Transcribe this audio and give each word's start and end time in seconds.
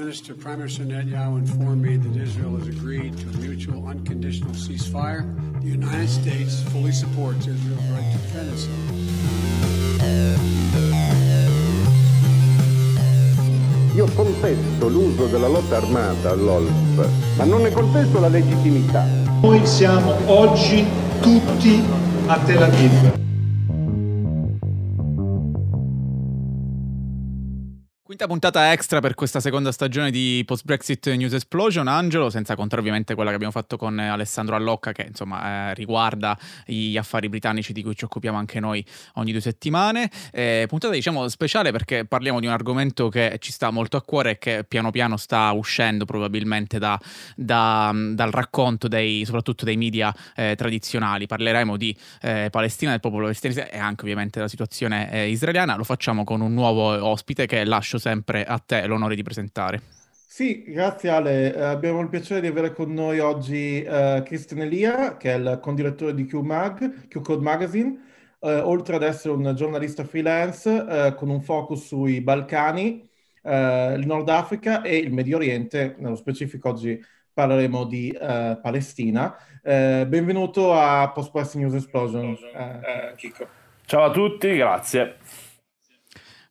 Minister 0.00 0.32
Prime 0.32 0.58
Minister 0.60 0.84
Netanyahu 0.84 1.38
informed 1.38 1.82
me 1.82 1.96
that 1.96 2.16
Israel 2.22 2.56
has 2.56 2.68
agreed 2.68 3.18
to 3.18 3.28
a 3.30 3.32
mutual 3.42 3.84
unconditional 3.88 4.52
ceasefire. 4.52 5.26
The 5.60 5.66
United 5.66 6.08
States 6.08 6.62
fully 6.70 6.92
supports 6.92 7.48
Israel's 7.48 7.82
right 7.90 8.06
to 8.12 8.18
defend 8.18 8.48
itself. 8.52 8.78
Io 13.96 14.06
contesto 14.14 14.88
l'uso 14.88 15.26
della 15.26 15.48
lotta 15.48 15.78
armata 15.78 16.30
all'OLP, 16.30 17.08
ma 17.36 17.42
non 17.42 17.62
ne 17.62 17.72
contesto 17.72 18.20
la 18.20 18.28
legittimità. 18.28 19.04
Noi 19.42 19.66
siamo 19.66 20.14
oggi 20.30 20.86
tutti 21.20 21.82
a 22.26 22.38
Tel 22.44 22.62
Aviv. 22.62 23.17
Quinta 28.18 28.34
puntata 28.34 28.72
extra 28.72 28.98
per 28.98 29.14
questa 29.14 29.38
seconda 29.38 29.70
stagione 29.70 30.10
di 30.10 30.42
Post 30.44 30.64
Brexit 30.64 31.06
News 31.14 31.34
Explosion, 31.34 31.86
Angelo, 31.86 32.30
senza 32.30 32.56
contare 32.56 32.80
ovviamente 32.80 33.14
quella 33.14 33.30
che 33.30 33.36
abbiamo 33.36 33.52
fatto 33.52 33.76
con 33.76 33.96
Alessandro 33.96 34.56
Allocca 34.56 34.90
che 34.90 35.06
insomma 35.06 35.70
eh, 35.70 35.74
riguarda 35.74 36.36
gli 36.66 36.96
affari 36.96 37.28
britannici 37.28 37.72
di 37.72 37.80
cui 37.84 37.94
ci 37.94 38.06
occupiamo 38.06 38.36
anche 38.36 38.58
noi 38.58 38.84
ogni 39.14 39.30
due 39.30 39.40
settimane. 39.40 40.10
Eh, 40.32 40.64
puntata 40.68 40.94
diciamo 40.94 41.28
speciale 41.28 41.70
perché 41.70 42.06
parliamo 42.06 42.40
di 42.40 42.46
un 42.46 42.52
argomento 42.52 43.08
che 43.08 43.36
ci 43.38 43.52
sta 43.52 43.70
molto 43.70 43.96
a 43.96 44.02
cuore 44.02 44.32
e 44.32 44.38
che 44.38 44.64
piano 44.66 44.90
piano 44.90 45.16
sta 45.16 45.52
uscendo 45.52 46.04
probabilmente 46.04 46.80
da, 46.80 46.98
da, 47.36 47.92
dal 47.94 48.32
racconto 48.32 48.88
dei, 48.88 49.24
soprattutto 49.26 49.64
dei 49.64 49.76
media 49.76 50.12
eh, 50.34 50.56
tradizionali. 50.56 51.28
Parleremo 51.28 51.76
di 51.76 51.96
eh, 52.22 52.48
Palestina, 52.50 52.90
del 52.90 53.00
popolo 53.00 53.26
palestinese 53.26 53.70
e 53.70 53.78
anche 53.78 54.02
ovviamente 54.02 54.38
della 54.38 54.50
situazione 54.50 55.08
eh, 55.12 55.28
israeliana. 55.28 55.76
Lo 55.76 55.84
facciamo 55.84 56.24
con 56.24 56.40
un 56.40 56.52
nuovo 56.52 57.06
ospite 57.06 57.46
che 57.46 57.64
lascio 57.64 57.96
sempre 58.08 58.44
a 58.44 58.58
te 58.58 58.86
l'onore 58.86 59.14
di 59.14 59.22
presentare. 59.22 59.82
Sì, 60.10 60.64
grazie 60.66 61.10
Ale. 61.10 61.52
Uh, 61.54 61.60
abbiamo 61.62 62.00
il 62.00 62.08
piacere 62.08 62.40
di 62.40 62.46
avere 62.46 62.72
con 62.72 62.92
noi 62.92 63.18
oggi 63.18 63.84
uh, 63.86 64.22
Christian 64.22 64.60
Elia, 64.60 65.16
che 65.18 65.34
è 65.34 65.36
il 65.36 65.58
condirettore 65.60 66.14
di 66.14 66.24
QMag, 66.24 67.08
QCode 67.08 67.42
Magazine, 67.42 67.98
uh, 68.38 68.48
oltre 68.48 68.96
ad 68.96 69.02
essere 69.02 69.34
un 69.34 69.52
giornalista 69.54 70.04
freelance 70.04 71.14
con 71.16 71.28
un 71.28 71.42
focus 71.42 71.86
sui 71.86 72.20
Balcani, 72.20 73.06
il 73.42 74.02
Nord 74.04 74.28
Africa 74.28 74.82
e 74.82 74.96
il 74.96 75.12
Medio 75.12 75.36
Oriente. 75.36 75.96
Nello 75.98 76.16
specifico 76.16 76.70
oggi 76.70 76.98
parleremo 77.32 77.84
di 77.84 78.14
Palestina. 78.20 79.34
benvenuto 79.62 80.74
a 80.74 81.10
Post 81.10 81.30
Press 81.30 81.54
News 81.54 81.74
Explosion. 81.74 82.36
Ciao 83.86 84.04
a 84.04 84.10
tutti, 84.10 84.54
grazie. 84.56 85.16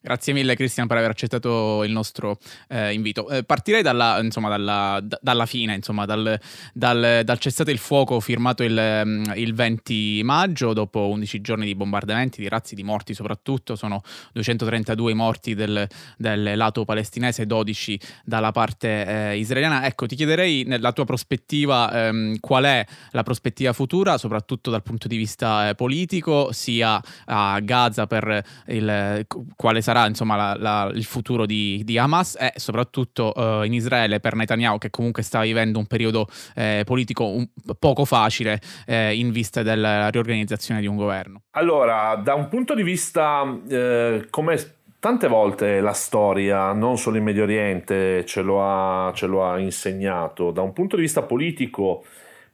Grazie 0.00 0.32
mille 0.32 0.54
Cristian 0.54 0.86
per 0.86 0.98
aver 0.98 1.10
accettato 1.10 1.82
il 1.82 1.90
nostro 1.90 2.38
eh, 2.68 2.92
invito. 2.92 3.28
Eh, 3.30 3.42
partirei 3.42 3.82
dalla, 3.82 4.20
insomma, 4.22 4.48
dalla, 4.48 5.00
d- 5.02 5.18
dalla 5.20 5.44
fine, 5.44 5.74
insomma, 5.74 6.04
dal, 6.04 6.38
dal, 6.72 7.22
dal, 7.24 7.38
cessate 7.40 7.72
il 7.72 7.78
fuoco 7.78 8.20
firmato 8.20 8.62
il, 8.62 9.02
mm, 9.04 9.24
il, 9.34 9.54
20 9.54 10.20
maggio, 10.22 10.72
dopo 10.72 11.08
11 11.08 11.40
giorni 11.40 11.66
di 11.66 11.74
bombardamenti, 11.74 12.40
di 12.40 12.48
razzi, 12.48 12.76
di 12.76 12.84
morti 12.84 13.12
soprattutto, 13.12 13.74
sono 13.74 14.00
232 14.34 15.10
i 15.10 15.14
morti 15.16 15.56
del, 15.56 15.84
del 16.16 16.56
lato 16.56 16.84
palestinese, 16.84 17.44
12 17.44 17.98
dalla 18.24 18.52
parte 18.52 19.04
eh, 19.04 19.38
israeliana. 19.38 19.84
Ecco, 19.84 20.06
ti 20.06 20.14
chiederei 20.14 20.62
nella 20.62 20.92
tua 20.92 21.06
prospettiva 21.06 22.06
ehm, 22.06 22.38
qual 22.38 22.62
è 22.62 22.86
la 23.10 23.24
prospettiva 23.24 23.72
futura, 23.72 24.16
soprattutto 24.16 24.70
dal 24.70 24.84
punto 24.84 25.08
di 25.08 25.16
vista 25.16 25.70
eh, 25.70 25.74
politico, 25.74 26.52
sia 26.52 27.02
a 27.24 27.58
Gaza 27.58 28.06
per 28.06 28.44
il, 28.68 29.26
quale 29.56 29.86
sarà 29.88 30.06
insomma 30.06 30.36
la, 30.36 30.56
la, 30.58 30.90
il 30.92 31.04
futuro 31.04 31.46
di, 31.46 31.80
di, 31.82 31.96
Hamas 31.96 32.36
e 32.38 32.52
soprattutto 32.56 33.32
uh, 33.34 33.62
in 33.62 33.72
Israele 33.72 34.20
per 34.20 34.34
Netanyahu 34.34 34.76
che 34.76 34.90
comunque 34.90 35.22
sta 35.22 35.40
vivendo 35.40 35.78
un 35.78 35.86
periodo 35.86 36.26
eh, 36.54 36.82
politico 36.84 37.24
un, 37.24 37.48
poco 37.78 38.04
facile 38.04 38.60
eh, 38.86 39.16
in 39.16 39.30
vista 39.30 39.62
della 39.62 40.10
riorganizzazione 40.10 40.80
di 40.80 40.86
un 40.86 40.96
governo. 40.96 41.40
Allora, 41.52 42.20
da 42.22 42.34
un 42.34 42.48
punto 42.48 42.74
di 42.74 42.82
vista 42.82 43.42
eh, 43.66 44.26
come 44.28 44.74
tante 44.98 45.26
volte 45.26 45.80
la 45.80 45.94
storia, 45.94 46.72
non 46.72 46.98
solo 46.98 47.16
in 47.16 47.24
Medio 47.24 47.44
Oriente, 47.44 48.26
ce 48.26 48.42
lo, 48.42 48.62
ha, 48.62 49.10
ce 49.14 49.26
lo 49.26 49.42
ha 49.42 49.58
insegnato, 49.58 50.50
da 50.50 50.60
un 50.60 50.74
punto 50.74 50.96
di 50.96 51.02
vista 51.02 51.22
politico 51.22 52.04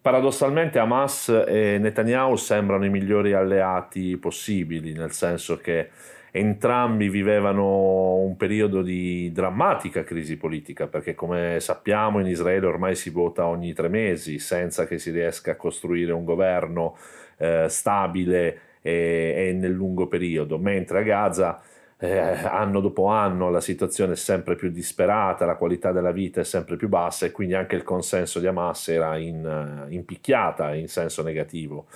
paradossalmente 0.00 0.78
Hamas 0.78 1.30
e 1.48 1.78
Netanyahu 1.80 2.36
sembrano 2.36 2.84
i 2.84 2.90
migliori 2.90 3.32
alleati 3.32 4.16
possibili, 4.18 4.92
nel 4.92 5.10
senso 5.10 5.56
che 5.56 5.88
entrambi 6.36 7.08
vivevano 7.10 8.16
un 8.16 8.36
periodo 8.36 8.82
di 8.82 9.30
drammatica 9.30 10.02
crisi 10.02 10.36
politica, 10.36 10.88
perché 10.88 11.14
come 11.14 11.60
sappiamo 11.60 12.18
in 12.18 12.26
Israele 12.26 12.66
ormai 12.66 12.96
si 12.96 13.10
vota 13.10 13.46
ogni 13.46 13.72
tre 13.72 13.88
mesi 13.88 14.40
senza 14.40 14.84
che 14.84 14.98
si 14.98 15.12
riesca 15.12 15.52
a 15.52 15.56
costruire 15.56 16.10
un 16.10 16.24
governo 16.24 16.96
eh, 17.36 17.66
stabile 17.68 18.58
e, 18.82 19.48
e, 19.48 19.52
nel 19.52 19.70
lungo 19.70 20.08
periodo, 20.08 20.58
mentre 20.58 20.98
a 20.98 21.02
Gaza 21.02 21.62
eh, 21.98 22.18
anno 22.18 22.80
dopo 22.80 23.06
anno 23.06 23.48
la 23.48 23.60
situazione 23.60 24.14
è 24.14 24.16
sempre 24.16 24.56
più 24.56 24.72
disperata, 24.72 25.46
la 25.46 25.54
qualità 25.54 25.92
della 25.92 26.10
vita 26.10 26.40
è 26.40 26.44
sempre 26.44 26.74
più 26.74 26.88
bassa 26.88 27.26
e 27.26 27.30
quindi 27.30 27.54
anche 27.54 27.76
il 27.76 27.84
consenso 27.84 28.40
di 28.40 28.48
Hamas 28.48 28.88
era 28.88 29.16
in, 29.16 29.86
in 29.88 30.04
picchiata 30.04 30.74
in 30.74 30.88
senso 30.88 31.22
negativo. 31.22 31.86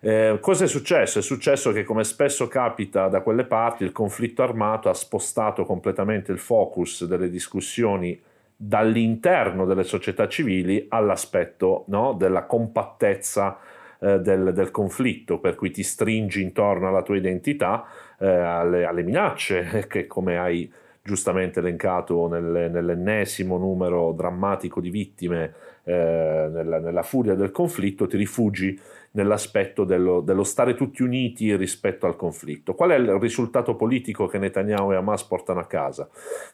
Eh, 0.00 0.38
cosa 0.40 0.64
è 0.64 0.68
successo? 0.68 1.18
È 1.18 1.22
successo 1.22 1.72
che, 1.72 1.84
come 1.84 2.04
spesso 2.04 2.46
capita 2.46 3.08
da 3.08 3.20
quelle 3.20 3.44
parti, 3.44 3.84
il 3.84 3.92
conflitto 3.92 4.42
armato 4.42 4.88
ha 4.88 4.94
spostato 4.94 5.64
completamente 5.64 6.30
il 6.32 6.38
focus 6.38 7.04
delle 7.04 7.28
discussioni 7.30 8.20
dall'interno 8.60 9.64
delle 9.64 9.84
società 9.84 10.26
civili 10.26 10.86
all'aspetto 10.88 11.84
no, 11.88 12.12
della 12.12 12.44
compattezza 12.44 13.58
eh, 14.00 14.18
del, 14.18 14.52
del, 14.52 14.70
conflitto, 14.70 15.38
per 15.38 15.54
cui 15.54 15.70
ti 15.70 15.82
stringi 15.82 16.42
intorno 16.42 16.88
alla 16.88 17.02
tua 17.02 17.16
identità, 17.16 17.86
eh, 18.18 18.26
alle, 18.26 18.84
alle, 18.84 19.02
minacce 19.02 19.86
che, 19.88 20.06
come 20.06 20.38
hai 20.38 20.70
giustamente 21.08 21.60
elencato 21.60 22.28
nel, 22.28 22.70
nell'ennesimo 22.70 23.56
numero 23.56 24.12
drammatico 24.12 24.78
di 24.78 24.90
vittime 24.90 25.54
eh, 25.84 26.48
nella, 26.52 26.78
nella, 26.80 27.02
furia 27.02 27.34
del 27.34 27.50
conflitto, 27.50 28.06
ti 28.06 28.18
rifugi 28.18 28.78
nell'aspetto 29.12 29.84
dello, 29.84 30.20
dello, 30.20 30.44
stare 30.44 30.74
tutti 30.74 31.02
uniti 31.02 31.56
rispetto 31.56 32.04
al 32.04 32.14
conflitto. 32.14 32.74
Qual 32.74 32.90
è 32.90 32.96
il 32.96 33.10
risultato 33.12 33.74
politico 33.74 34.26
che 34.26 34.36
Netanyahu 34.36 34.92
e 34.92 34.96
Hamas 34.96 35.24
portano 35.24 35.60
a 35.60 35.66
casa? 35.66 36.06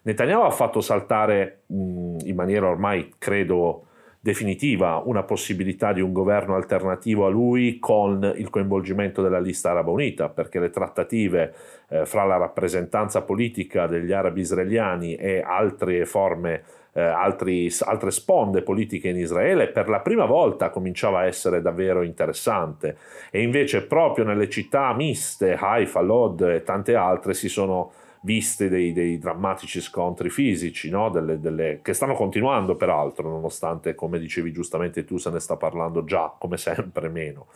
Netanyahu 0.03 0.45
ha 0.45 0.51
fatto 0.51 0.81
saltare 0.81 1.63
mh, 1.67 2.19
in 2.23 2.35
maniera 2.37 2.69
ormai, 2.69 3.13
credo, 3.19 3.87
definitiva 4.25 5.03
una 5.05 5.23
possibilità 5.23 5.93
di 5.93 6.01
un 6.01 6.15
governo 6.15 6.55
alternativo 6.55 7.27
a 7.27 7.29
lui 7.29 7.79
con 7.79 8.33
il 8.35 8.49
coinvolgimento 8.49 9.21
della 9.21 9.39
lista 9.39 9.73
araba 9.73 9.91
unita, 9.91 10.31
perché 10.31 10.59
le 10.59 10.71
trattative 10.71 11.53
eh, 11.91 12.07
fra 12.07 12.25
la 12.25 12.39
rappresentanza 12.39 13.21
politica 13.21 13.87
degli 13.87 14.13
arabi 14.13 14.41
israeliani 14.41 15.15
e 15.15 15.43
altre 15.45 16.07
forme 16.07 16.63
eh, 16.95 17.03
altri, 17.03 17.71
altre 17.81 18.11
sponde 18.11 18.63
politiche 18.63 19.09
in 19.09 19.19
Israele, 19.19 19.69
per 19.69 19.91
la 19.91 20.01
prima 20.01 20.25
volta 20.25 20.71
cominciava 20.71 21.19
a 21.19 21.27
essere 21.27 21.61
davvero 21.61 22.01
interessante. 22.01 22.97
E 23.31 23.43
invece 23.43 23.83
proprio 23.83 24.25
nelle 24.25 24.49
città 24.49 24.95
miste, 24.95 25.53
Haifa, 25.53 26.01
Lod 26.01 26.41
e 26.41 26.63
tante 26.63 26.95
altre 26.95 27.35
si 27.35 27.51
sono 27.51 27.93
viste 28.25 28.71
dei, 28.71 28.93
dei 28.93 29.19
drammatici 29.19 29.81
scontri 29.81 30.31
fisici, 30.31 30.89
no? 30.89 31.11
delle, 31.11 31.39
delle, 31.39 31.81
che 31.83 31.93
stanno 31.93 32.15
continuando 32.15 32.75
peraltro, 32.75 33.29
nonostante, 33.29 33.95
come 33.95 34.19
dicevi 34.19 34.51
giustamente 34.51 35.05
tu, 35.05 35.19
se 35.19 35.31
ne 35.31 35.41
sta 35.41 35.57
parlando 35.57 36.05
già, 36.05 36.35
come 36.39 36.57
sempre, 36.57 37.09
meno. 37.09 37.47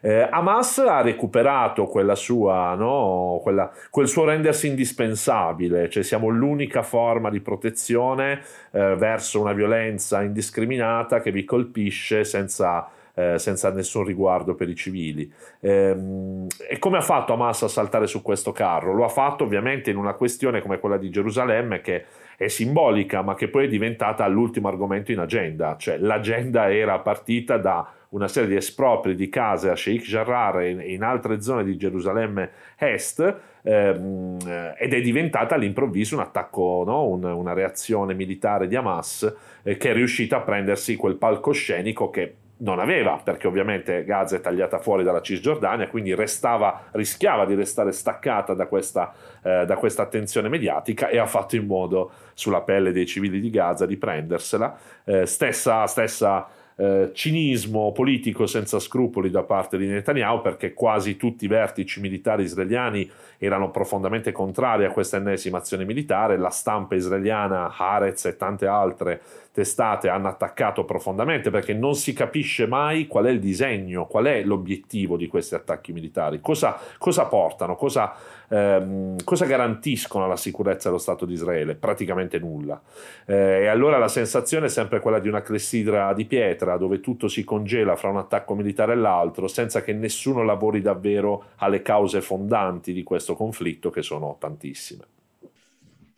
Eh, 0.00 0.26
Hamas 0.30 0.78
ha 0.78 1.02
recuperato 1.02 1.84
quella 1.84 2.14
sua, 2.14 2.74
no? 2.74 3.40
quella, 3.42 3.70
quel 3.90 4.08
suo 4.08 4.24
rendersi 4.24 4.68
indispensabile, 4.68 5.90
cioè 5.90 6.02
siamo 6.02 6.28
l'unica 6.28 6.82
forma 6.82 7.28
di 7.28 7.40
protezione 7.40 8.40
eh, 8.70 8.96
verso 8.96 9.40
una 9.40 9.52
violenza 9.52 10.22
indiscriminata 10.22 11.20
che 11.20 11.30
vi 11.30 11.44
colpisce 11.44 12.24
senza 12.24 12.88
eh, 13.18 13.38
senza 13.38 13.72
nessun 13.72 14.04
riguardo 14.04 14.54
per 14.54 14.68
i 14.68 14.74
civili. 14.74 15.32
Ehm, 15.60 16.46
e 16.68 16.78
come 16.78 16.98
ha 16.98 17.00
fatto 17.00 17.32
Hamas 17.32 17.62
a 17.62 17.68
saltare 17.68 18.06
su 18.06 18.20
questo 18.20 18.52
carro? 18.52 18.92
Lo 18.92 19.04
ha 19.04 19.08
fatto 19.08 19.44
ovviamente 19.44 19.90
in 19.90 19.96
una 19.96 20.12
questione 20.12 20.60
come 20.60 20.78
quella 20.78 20.98
di 20.98 21.08
Gerusalemme 21.08 21.80
che 21.80 22.04
è 22.36 22.48
simbolica 22.48 23.22
ma 23.22 23.34
che 23.34 23.48
poi 23.48 23.64
è 23.64 23.68
diventata 23.68 24.26
l'ultimo 24.26 24.68
argomento 24.68 25.12
in 25.12 25.18
agenda, 25.18 25.76
cioè 25.78 25.96
l'agenda 25.96 26.70
era 26.70 26.98
partita 26.98 27.56
da 27.56 27.90
una 28.10 28.28
serie 28.28 28.50
di 28.50 28.56
espropri 28.56 29.14
di 29.14 29.30
case 29.30 29.70
a 29.70 29.76
Sheikh 29.76 30.04
Jarrah 30.04 30.62
e 30.62 30.92
in 30.92 31.02
altre 31.02 31.40
zone 31.40 31.64
di 31.64 31.76
Gerusalemme 31.76 32.50
Est 32.76 33.36
ehm, 33.62 34.74
ed 34.78 34.92
è 34.92 35.00
diventata 35.00 35.54
all'improvviso 35.54 36.16
un 36.16 36.20
attacco, 36.20 36.84
no? 36.86 37.06
un, 37.06 37.24
una 37.24 37.54
reazione 37.54 38.12
militare 38.12 38.68
di 38.68 38.76
Hamas 38.76 39.34
eh, 39.62 39.76
che 39.78 39.90
è 39.90 39.92
riuscita 39.94 40.36
a 40.36 40.40
prendersi 40.42 40.96
quel 40.96 41.16
palcoscenico 41.16 42.10
che 42.10 42.34
non 42.58 42.78
aveva, 42.78 43.20
perché 43.22 43.46
ovviamente 43.46 44.04
Gaza 44.04 44.36
è 44.36 44.40
tagliata 44.40 44.78
fuori 44.78 45.04
dalla 45.04 45.20
Cisgiordania, 45.20 45.88
quindi 45.88 46.14
restava, 46.14 46.84
rischiava 46.92 47.44
di 47.44 47.54
restare 47.54 47.92
staccata 47.92 48.54
da 48.54 48.66
questa, 48.66 49.12
eh, 49.42 49.64
da 49.66 49.76
questa, 49.76 50.02
attenzione 50.02 50.48
mediatica 50.48 51.08
e 51.08 51.18
ha 51.18 51.26
fatto 51.26 51.56
in 51.56 51.66
modo 51.66 52.10
sulla 52.34 52.62
pelle 52.62 52.92
dei 52.92 53.06
civili 53.06 53.40
di 53.40 53.50
Gaza 53.50 53.84
di 53.84 53.96
prendersela. 53.96 54.76
Eh, 55.04 55.26
stessa, 55.26 55.86
stessa 55.86 56.48
eh, 56.78 57.10
cinismo 57.14 57.90
politico 57.92 58.46
senza 58.46 58.78
scrupoli 58.78 59.30
da 59.30 59.42
parte 59.42 59.78
di 59.78 59.86
Netanyahu 59.86 60.42
perché 60.42 60.74
quasi 60.74 61.16
tutti 61.16 61.46
i 61.46 61.48
vertici 61.48 62.00
militari 62.00 62.42
israeliani 62.42 63.10
erano 63.38 63.70
profondamente 63.70 64.30
contrari 64.30 64.84
a 64.84 64.90
questa 64.90 65.16
ennesima 65.16 65.58
azione 65.58 65.86
militare, 65.86 66.36
la 66.36 66.50
stampa 66.50 66.94
israeliana, 66.94 67.74
Haaretz 67.74 68.26
e 68.26 68.36
tante 68.36 68.66
altre 68.66 69.20
testate 69.56 70.10
hanno 70.10 70.28
attaccato 70.28 70.84
profondamente 70.84 71.48
perché 71.48 71.72
non 71.72 71.94
si 71.94 72.12
capisce 72.12 72.66
mai 72.66 73.06
qual 73.06 73.24
è 73.24 73.30
il 73.30 73.40
disegno, 73.40 74.06
qual 74.06 74.26
è 74.26 74.42
l'obiettivo 74.42 75.16
di 75.16 75.28
questi 75.28 75.54
attacchi 75.54 75.94
militari, 75.94 76.42
cosa, 76.42 76.78
cosa 76.98 77.24
portano, 77.24 77.74
cosa, 77.74 78.12
ehm, 78.48 79.24
cosa, 79.24 79.46
garantiscono 79.46 80.26
alla 80.26 80.36
sicurezza 80.36 80.88
dello 80.88 81.00
Stato 81.00 81.24
di 81.24 81.32
Israele? 81.32 81.74
Praticamente 81.74 82.38
nulla. 82.38 82.78
Eh, 83.24 83.62
e 83.62 83.66
allora 83.68 83.96
la 83.96 84.08
sensazione 84.08 84.66
è 84.66 84.68
sempre 84.68 85.00
quella 85.00 85.20
di 85.20 85.28
una 85.28 85.40
clessidra 85.40 86.12
di 86.12 86.26
pietra 86.26 86.76
dove 86.76 87.00
tutto 87.00 87.26
si 87.26 87.42
congela 87.42 87.96
fra 87.96 88.10
un 88.10 88.18
attacco 88.18 88.54
militare 88.54 88.92
e 88.92 88.96
l'altro 88.96 89.48
senza 89.48 89.80
che 89.80 89.94
nessuno 89.94 90.42
lavori 90.42 90.82
davvero 90.82 91.44
alle 91.56 91.80
cause 91.80 92.20
fondanti 92.20 92.92
di 92.92 93.02
questo 93.02 93.34
conflitto 93.34 93.88
che 93.88 94.02
sono 94.02 94.36
tantissime. 94.38 95.15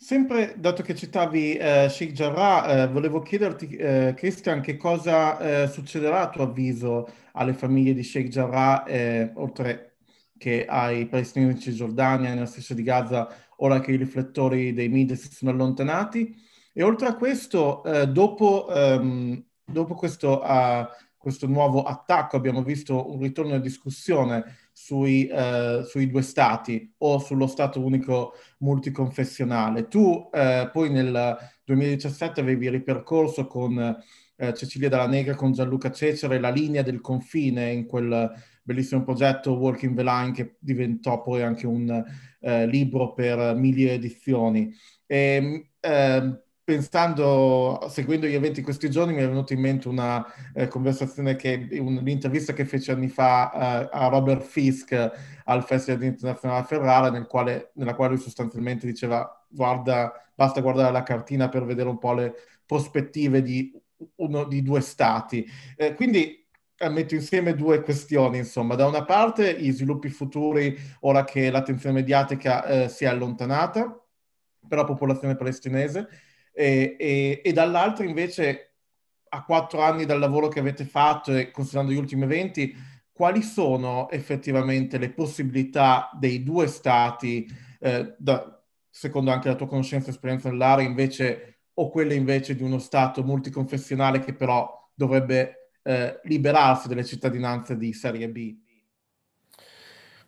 Sempre, 0.01 0.55
dato 0.57 0.81
che 0.81 0.95
citavi 0.95 1.55
eh, 1.55 1.87
Sheikh 1.89 2.13
Jarrah, 2.13 2.83
eh, 2.83 2.87
volevo 2.87 3.19
chiederti, 3.19 3.67
eh, 3.75 4.13
Christian, 4.15 4.61
che 4.61 4.77
cosa 4.77 5.37
eh, 5.63 5.67
succederà 5.67 6.21
a 6.21 6.29
tuo 6.29 6.43
avviso 6.43 7.05
alle 7.33 7.53
famiglie 7.53 7.93
di 7.93 8.01
Sheikh 8.01 8.29
Jarrah, 8.29 8.85
eh, 8.85 9.29
oltre 9.35 9.97
che 10.37 10.65
ai 10.65 11.05
palestinesi 11.05 11.51
in 11.51 11.59
Cisgiordania, 11.59 12.29
nella 12.33 12.45
stessa 12.45 12.73
di 12.73 12.81
Gaza, 12.81 13.27
ora 13.57 13.81
che 13.81 13.91
i 13.91 13.97
riflettori 13.97 14.71
dei 14.71 14.87
media 14.87 15.17
si 15.17 15.29
sono 15.33 15.51
allontanati? 15.51 16.33
E 16.71 16.81
oltre 16.81 17.07
a 17.07 17.15
questo, 17.15 17.83
eh, 17.83 18.07
dopo, 18.07 18.67
um, 18.69 19.43
dopo 19.65 19.95
questo, 19.95 20.41
uh, 20.41 20.85
questo 21.17 21.45
nuovo 21.45 21.83
attacco 21.83 22.37
abbiamo 22.37 22.63
visto 22.63 23.11
un 23.11 23.19
ritorno 23.19 23.51
alla 23.51 23.59
discussione 23.59 24.58
sui, 24.81 25.27
eh, 25.27 25.81
sui, 25.85 26.09
due 26.09 26.21
stati 26.21 26.93
o 26.99 27.19
sullo 27.19 27.47
stato 27.47 27.83
unico 27.83 28.33
multiconfessionale. 28.59 29.89
Tu 29.89 30.29
eh, 30.31 30.69
poi 30.71 30.89
nel 30.89 31.37
2017 31.65 32.39
avevi 32.39 32.69
ripercorso 32.69 33.45
con 33.45 33.77
eh, 34.37 34.53
Cecilia 34.53 34.87
Dalla 34.87 35.05
Negra, 35.07 35.35
con 35.35 35.51
Gianluca 35.51 35.91
Cecere, 35.91 36.39
la 36.39 36.49
linea 36.49 36.81
del 36.81 37.01
confine 37.01 37.73
in 37.73 37.85
quel 37.85 38.31
bellissimo 38.63 39.03
progetto 39.03 39.57
Walking 39.57 39.97
the 39.97 40.03
Line 40.03 40.31
che 40.31 40.55
diventò 40.59 41.21
poi 41.21 41.41
anche 41.41 41.67
un 41.67 42.01
eh, 42.39 42.65
libro 42.65 43.13
per 43.13 43.55
mille 43.55 43.91
edizioni. 43.91 44.73
E, 45.05 45.71
ehm, 45.81 46.41
pensando, 46.69 47.87
seguendo 47.89 48.27
gli 48.27 48.35
eventi 48.35 48.61
questi 48.61 48.91
giorni, 48.91 49.15
mi 49.15 49.23
è 49.23 49.27
venuta 49.27 49.55
in 49.55 49.59
mente 49.59 49.87
una 49.87 50.23
eh, 50.53 50.67
conversazione 50.67 51.35
che, 51.35 51.67
un'intervista 51.79 52.53
che 52.53 52.63
fece 52.63 52.91
anni 52.91 53.07
fa 53.07 53.51
eh, 53.51 53.89
a 53.91 54.07
Robert 54.07 54.43
Fisk 54.43 54.91
al 55.45 55.63
Festival 55.63 56.03
Internazionale 56.03 56.67
Ferrara, 56.67 57.09
nel 57.09 57.25
quale, 57.25 57.71
nella 57.73 57.95
quale 57.95 58.13
lui 58.13 58.21
sostanzialmente 58.21 58.85
diceva 58.85 59.43
guarda, 59.49 60.13
basta 60.35 60.61
guardare 60.61 60.91
la 60.91 61.01
cartina 61.01 61.49
per 61.49 61.65
vedere 61.65 61.89
un 61.89 61.97
po' 61.97 62.13
le 62.13 62.35
prospettive 62.67 63.41
di, 63.41 63.73
uno, 64.17 64.43
di 64.43 64.61
due 64.61 64.81
stati. 64.81 65.43
Eh, 65.75 65.95
quindi 65.95 66.45
eh, 66.77 66.89
metto 66.89 67.15
insieme 67.15 67.55
due 67.55 67.81
questioni, 67.81 68.37
insomma. 68.37 68.75
Da 68.75 68.85
una 68.85 69.05
parte 69.05 69.59
gli 69.59 69.71
sviluppi 69.71 70.09
futuri, 70.09 70.77
ora 70.99 71.23
che 71.23 71.49
l'attenzione 71.49 71.95
mediatica 71.95 72.63
eh, 72.63 72.89
si 72.89 73.05
è 73.05 73.07
allontanata 73.07 74.05
per 74.67 74.77
la 74.77 74.83
popolazione 74.83 75.35
palestinese, 75.35 76.07
e, 76.59 76.97
e, 76.99 77.41
e 77.41 77.53
dall'altro 77.53 78.03
invece 78.03 78.73
a 79.29 79.45
quattro 79.45 79.79
anni 79.79 80.03
dal 80.03 80.19
lavoro 80.19 80.49
che 80.49 80.59
avete 80.59 80.83
fatto 80.83 81.33
e 81.33 81.51
considerando 81.51 81.93
gli 81.93 81.97
ultimi 81.97 82.23
eventi, 82.23 82.75
quali 83.13 83.41
sono 83.41 84.09
effettivamente 84.09 84.97
le 84.97 85.11
possibilità 85.11 86.09
dei 86.19 86.43
due 86.43 86.67
stati, 86.67 87.47
eh, 87.79 88.13
da, 88.17 88.61
secondo 88.89 89.31
anche 89.31 89.47
la 89.47 89.55
tua 89.55 89.67
conoscenza 89.67 90.07
e 90.07 90.11
esperienza 90.11 90.49
nell'area, 90.49 90.85
invece, 90.85 91.61
o 91.75 91.89
quelle 91.89 92.15
invece 92.15 92.55
di 92.55 92.63
uno 92.63 92.79
stato 92.79 93.23
multiconfessionale 93.23 94.19
che 94.19 94.33
però 94.33 94.91
dovrebbe 94.93 95.71
eh, 95.81 96.19
liberarsi 96.23 96.89
delle 96.89 97.05
cittadinanze 97.05 97.77
di 97.77 97.93
serie 97.93 98.27
B? 98.27 98.57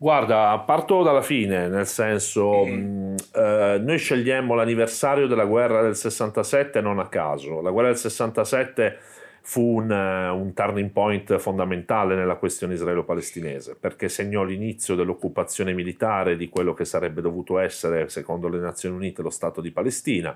Guarda, 0.01 0.57
parto 0.65 1.03
dalla 1.03 1.21
fine, 1.21 1.67
nel 1.67 1.85
senso, 1.85 2.65
mm, 2.65 3.15
eh, 3.35 3.79
noi 3.83 3.99
scegliemmo 3.99 4.55
l'anniversario 4.55 5.27
della 5.27 5.45
guerra 5.45 5.83
del 5.83 5.95
67 5.95 6.81
non 6.81 6.97
a 6.97 7.07
caso. 7.07 7.61
La 7.61 7.69
guerra 7.69 7.89
del 7.89 7.97
67 7.97 8.97
fu 9.43 9.77
un, 9.79 9.91
uh, 9.91 10.35
un 10.35 10.53
turning 10.55 10.89
point 10.89 11.37
fondamentale 11.37 12.15
nella 12.15 12.37
questione 12.37 12.73
israelo-palestinese, 12.73 13.77
perché 13.79 14.09
segnò 14.09 14.43
l'inizio 14.43 14.95
dell'occupazione 14.95 15.71
militare 15.71 16.35
di 16.35 16.49
quello 16.49 16.73
che 16.73 16.83
sarebbe 16.85 17.21
dovuto 17.21 17.59
essere, 17.59 18.09
secondo 18.09 18.47
le 18.47 18.57
Nazioni 18.57 18.95
Unite, 18.95 19.21
lo 19.21 19.29
Stato 19.29 19.61
di 19.61 19.69
Palestina, 19.69 20.35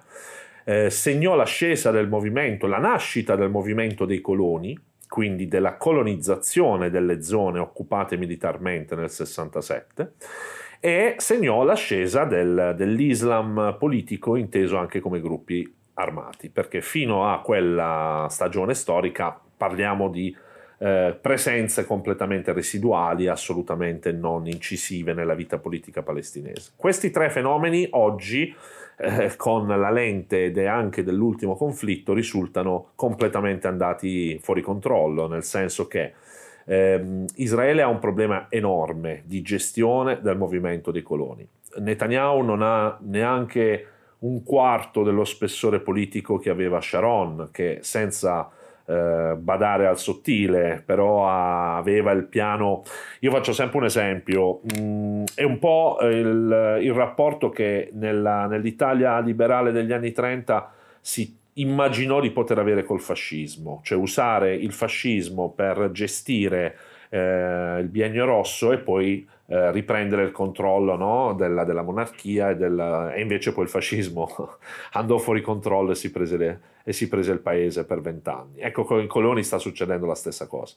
eh, 0.64 0.92
segnò 0.92 1.34
l'ascesa 1.34 1.90
del 1.90 2.08
movimento, 2.08 2.68
la 2.68 2.78
nascita 2.78 3.36
del 3.36 3.50
movimento 3.50 4.06
dei 4.06 4.22
coloni, 4.22 4.78
quindi 5.07 5.48
della 5.48 5.75
colonizzazione 5.75 6.90
delle 6.90 7.22
zone 7.22 7.60
occupate 7.60 8.18
militarmente 8.18 8.96
nel 8.96 9.10
67 9.10 10.13
e 10.80 11.16
segnò 11.18 11.63
l'ascesa 11.63 12.25
del, 12.25 12.74
dell'Islam 12.75 13.75
politico 13.80 14.36
inteso 14.36 14.78
anche 14.78 15.00
come 15.00 15.19
gruppi 15.22 15.74
armati, 15.96 16.50
perché 16.50 16.81
fino 16.81 17.31
a 17.31 17.42
quella 17.42 18.28
stagione 18.30 18.74
storica 18.74 19.40
parliamo 19.57 20.10
di 20.10 20.36
eh, 20.78 21.18
presenze 21.19 21.86
completamente 21.86 22.52
residuali, 22.52 23.28
assolutamente 23.28 24.12
non 24.12 24.46
incisive 24.46 25.13
nella 25.13 25.34
vita 25.34 25.57
politica 25.57 26.04
palestinese. 26.04 26.74
Questi 26.75 27.12
tre 27.12 27.30
fenomeni 27.30 27.88
oggi 27.92 28.54
eh, 28.97 29.36
con 29.36 29.68
la 29.68 29.92
lente 29.92 30.45
ed 30.45 30.57
anche 30.57 31.03
dell'ultimo 31.03 31.56
conflitto 31.56 32.13
risultano 32.13 32.92
completamente 32.95 33.68
andati 33.68 34.39
fuori 34.42 34.62
controllo, 34.62 35.27
nel 35.27 35.44
senso 35.44 35.88
che 35.88 36.13
eh, 36.65 37.25
Israele 37.36 37.81
ha 37.81 37.88
un 37.88 38.00
problema 38.00 38.47
enorme 38.50 39.24
di 39.25 39.42
gestione 39.42 40.19
del 40.21 40.38
movimento 40.38 40.92
dei 40.92 41.03
coloni. 41.03 41.47
Netanyahu 41.77 42.42
non 42.42 42.62
ha 42.62 42.97
neanche 43.01 43.88
un 44.19 44.44
quarto 44.44 45.03
dello 45.03 45.25
spessore 45.25 45.80
politico 45.80 46.38
che 46.38 46.50
aveva 46.50 46.80
Sharon, 46.80 47.50
che 47.51 47.80
senza 47.81 48.50
eh, 48.88 49.36
badare 49.38 49.88
al 49.88 49.98
sottile, 49.98 50.81
però 50.86 51.28
aveva 51.28 52.12
il 52.12 52.26
piano. 52.26 52.83
Io 53.21 53.31
faccio 53.31 53.54
sempre 53.54 53.80
un 53.80 53.86
esempio, 53.86 54.62
mm, 54.80 55.24
è 55.33 55.44
un 55.44 55.59
po' 55.59 55.98
il, 56.02 56.80
il 56.81 56.94
rapporto 56.94 57.50
che 57.50 57.90
nella, 57.94 58.45
nell'Italia 58.45 59.19
liberale 59.19 59.71
degli 59.71 59.92
anni 59.92 60.12
30 60.12 60.71
si 61.02 61.38
immaginò 61.54 62.19
di 62.19 62.31
poter 62.31 62.59
avere 62.59 62.83
col 62.83 63.02
fascismo, 63.02 63.80
cioè 63.83 63.98
usare 63.98 64.54
il 64.54 64.74
fascismo 64.74 65.52
per 65.52 65.90
gestire 65.92 66.78
eh, 67.09 67.80
il 67.80 67.88
biennio 67.88 68.26
rosso 68.26 68.71
e 68.71 68.78
poi 68.78 69.28
eh, 69.47 69.71
riprendere 69.71 70.23
il 70.23 70.31
controllo 70.31 70.95
no, 70.95 71.33
della, 71.33 71.64
della, 71.64 71.83
monarchia 71.83 72.49
e, 72.49 72.56
del, 72.56 73.11
e, 73.16 73.21
invece 73.21 73.54
poi 73.54 73.66
il 73.66 73.69
fascismo 73.69 74.57
andò 74.94 75.18
fuori 75.18 75.42
controllo 75.42 75.92
e 75.92 75.95
si 75.95 76.11
prese 76.11 76.37
le, 76.37 76.59
e 76.83 76.94
si 76.94 77.07
prese 77.07 77.31
il 77.31 77.40
paese 77.40 77.85
per 77.85 77.99
vent'anni. 78.02 78.59
Ecco, 78.59 78.83
con 78.83 79.02
i 79.02 79.07
coloni 79.07 79.44
sta 79.44 79.57
succedendo 79.57 80.06
la 80.06 80.16
stessa 80.16 80.47
cosa. 80.47 80.75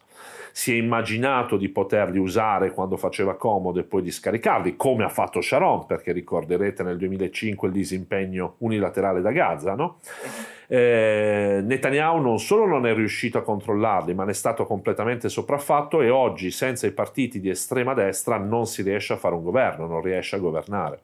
Si 0.53 0.73
è 0.73 0.77
immaginato 0.77 1.57
di 1.57 1.69
poterli 1.69 2.19
usare 2.19 2.73
quando 2.73 2.97
faceva 2.97 3.37
comodo 3.37 3.79
e 3.79 3.85
poi 3.85 4.03
di 4.03 4.11
scaricarli, 4.11 4.77
come 4.77 5.05
ha 5.05 5.11
fatto 5.11 5.43
Sharon, 5.43 5.85
perché 5.87 6.13
ricorderete 6.13 6.83
nel 6.83 6.97
2005 6.97 7.69
il 7.69 7.75
disimpegno 7.75 8.55
unilaterale 8.59 9.21
da 9.21 9.33
Gaza, 9.33 9.75
no? 9.75 9.99
Eh, 10.71 11.61
Netanyahu 11.65 12.21
non 12.21 12.39
solo 12.39 12.67
non 12.67 12.87
è 12.87 12.95
riuscito 12.95 13.39
a 13.39 13.43
controllarli, 13.43 14.13
ma 14.13 14.25
ne 14.25 14.33
è 14.33 14.35
stato 14.35 14.67
completamente 14.67 15.31
sopraffatto 15.31 16.03
e 16.03 16.11
oggi 16.11 16.51
senza 16.51 16.87
i 16.87 16.93
partiti 16.93 17.41
di 17.41 17.49
estrema 17.49 17.95
destra 17.95 18.37
non 18.37 18.58
si 18.67 18.83
riesce 18.83 19.13
a 19.13 19.17
fare 19.17 19.35
un 19.35 19.43
governo, 19.43 19.87
non 19.87 20.01
riesce 20.01 20.37
a 20.37 20.39
governare. 20.39 21.03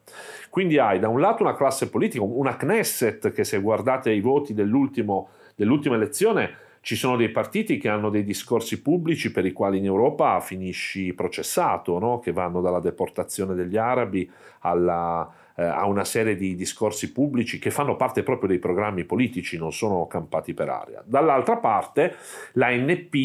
Quindi 0.49 0.77
hai 0.77 0.99
da 0.99 1.07
un 1.07 1.19
lato 1.19 1.43
una 1.43 1.55
classe 1.55 1.89
politica, 1.89 2.23
una 2.23 2.55
Knesset 2.55 3.31
che 3.31 3.43
se 3.43 3.59
guardate 3.59 4.11
i 4.11 4.21
voti 4.21 4.53
dell'ultima 4.53 5.95
elezione 5.95 6.63
ci 6.85 6.95
sono 6.95 7.15
dei 7.17 7.29
partiti 7.29 7.77
che 7.77 7.89
hanno 7.89 8.11
dei 8.11 8.23
discorsi 8.23 8.79
pubblici 8.79 9.31
per 9.31 9.43
i 9.43 9.53
quali 9.53 9.79
in 9.79 9.85
Europa 9.85 10.39
finisci 10.39 11.13
processato, 11.13 11.97
no? 11.97 12.19
che 12.19 12.31
vanno 12.31 12.61
dalla 12.61 12.79
deportazione 12.79 13.55
degli 13.55 13.75
arabi 13.75 14.31
alla, 14.59 15.27
eh, 15.55 15.63
a 15.63 15.87
una 15.87 16.03
serie 16.03 16.35
di 16.35 16.53
discorsi 16.53 17.11
pubblici 17.11 17.57
che 17.57 17.71
fanno 17.71 17.95
parte 17.95 18.21
proprio 18.21 18.49
dei 18.49 18.59
programmi 18.59 19.03
politici, 19.03 19.57
non 19.57 19.73
sono 19.73 20.05
campati 20.05 20.53
per 20.53 20.69
aria. 20.69 21.01
Dall'altra 21.03 21.57
parte 21.57 22.17
l'ANP 22.53 23.15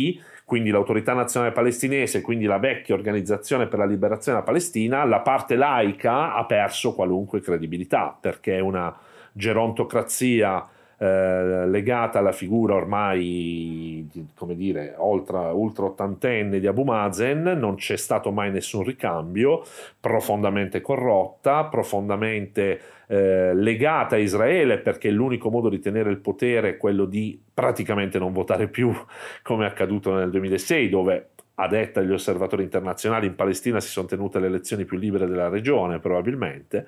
quindi 0.50 0.71
l'autorità 0.71 1.12
nazionale 1.12 1.52
palestinese, 1.52 2.23
quindi 2.23 2.45
la 2.45 2.59
vecchia 2.59 2.97
organizzazione 2.97 3.69
per 3.69 3.78
la 3.78 3.85
liberazione 3.85 4.38
della 4.38 4.50
Palestina, 4.50 5.04
la 5.04 5.21
parte 5.21 5.54
laica 5.54 6.35
ha 6.35 6.45
perso 6.45 6.92
qualunque 6.92 7.40
credibilità 7.40 8.19
perché 8.21 8.57
è 8.57 8.59
una 8.59 8.92
gerontocrazia 9.33 10.66
eh, 11.02 11.66
legata 11.66 12.19
alla 12.19 12.30
figura 12.30 12.75
ormai, 12.75 14.07
come 14.35 14.54
dire, 14.54 14.95
ultra, 14.99 15.50
ultra 15.52 15.87
ottantenne 15.87 16.61
di 16.61 16.66
Abu 16.66 16.83
Mazen, 16.83 17.40
non 17.59 17.76
c'è 17.76 17.97
stato 17.97 18.30
mai 18.30 18.50
nessun 18.50 18.85
ricambio, 18.85 19.62
profondamente 19.99 20.83
corrotta, 20.83 21.64
profondamente 21.64 22.80
eh, 23.07 23.54
legata 23.54 24.16
a 24.16 24.19
Israele 24.19 24.76
perché 24.76 25.11
l'unico 25.11 25.49
modo 25.49 25.71
di 25.71 25.78
tenere 25.78 26.11
il 26.11 26.19
potere 26.19 26.69
è 26.69 26.76
quello 26.76 27.07
di 27.07 27.40
praticamente 27.54 28.19
non 28.19 28.35
votare 28.35 28.69
più 28.69 28.92
come 29.42 29.64
è 29.64 29.69
accaduto 29.71 30.12
nel 30.12 30.28
2006 30.28 30.88
dove 30.90 31.30
a 31.61 31.69
detta 31.69 32.00
degli 32.00 32.12
osservatori 32.12 32.62
internazionali 32.62 33.26
in 33.26 33.35
Palestina 33.35 33.81
si 33.81 33.88
sono 33.88 34.07
tenute 34.07 34.40
le 34.40 34.47
elezioni 34.47 34.85
più 34.85 34.97
libere 34.97 35.26
della 35.26 35.49
regione 35.49 35.99
probabilmente 35.99 36.87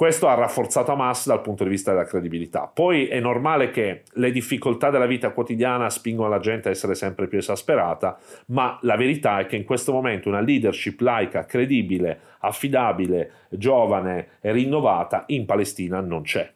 questo 0.00 0.28
ha 0.28 0.34
rafforzato 0.34 0.92
Hamas 0.92 1.26
dal 1.26 1.42
punto 1.42 1.62
di 1.62 1.68
vista 1.68 1.90
della 1.90 2.06
credibilità. 2.06 2.70
Poi 2.72 3.06
è 3.08 3.20
normale 3.20 3.68
che 3.68 4.04
le 4.12 4.30
difficoltà 4.30 4.88
della 4.88 5.04
vita 5.04 5.28
quotidiana 5.28 5.90
spingono 5.90 6.30
la 6.30 6.38
gente 6.38 6.68
a 6.68 6.70
essere 6.70 6.94
sempre 6.94 7.26
più 7.26 7.36
esasperata, 7.36 8.18
ma 8.46 8.78
la 8.80 8.96
verità 8.96 9.40
è 9.40 9.44
che 9.44 9.56
in 9.56 9.64
questo 9.64 9.92
momento 9.92 10.30
una 10.30 10.40
leadership 10.40 11.00
laica, 11.00 11.44
credibile, 11.44 12.18
affidabile, 12.38 13.30
giovane 13.50 14.28
e 14.40 14.52
rinnovata 14.52 15.24
in 15.26 15.44
Palestina 15.44 16.00
non 16.00 16.22
c'è. 16.22 16.50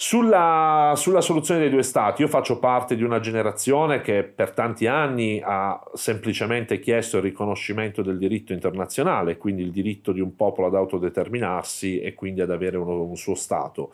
Sulla, 0.00 0.92
sulla, 0.94 1.20
soluzione 1.20 1.58
dei 1.58 1.70
due 1.70 1.82
stati, 1.82 2.22
io 2.22 2.28
faccio 2.28 2.60
parte 2.60 2.94
di 2.94 3.02
una 3.02 3.18
generazione 3.18 4.00
che 4.00 4.22
per 4.22 4.52
tanti 4.52 4.86
anni 4.86 5.42
ha 5.44 5.82
semplicemente 5.92 6.78
chiesto 6.78 7.16
il 7.16 7.24
riconoscimento 7.24 8.00
del 8.00 8.16
diritto 8.16 8.52
internazionale, 8.52 9.36
quindi 9.38 9.62
il 9.62 9.72
diritto 9.72 10.12
di 10.12 10.20
un 10.20 10.36
popolo 10.36 10.68
ad 10.68 10.76
autodeterminarsi 10.76 11.98
e 11.98 12.14
quindi 12.14 12.40
ad 12.40 12.52
avere 12.52 12.76
uno, 12.76 13.02
un 13.02 13.16
suo 13.16 13.34
Stato. 13.34 13.90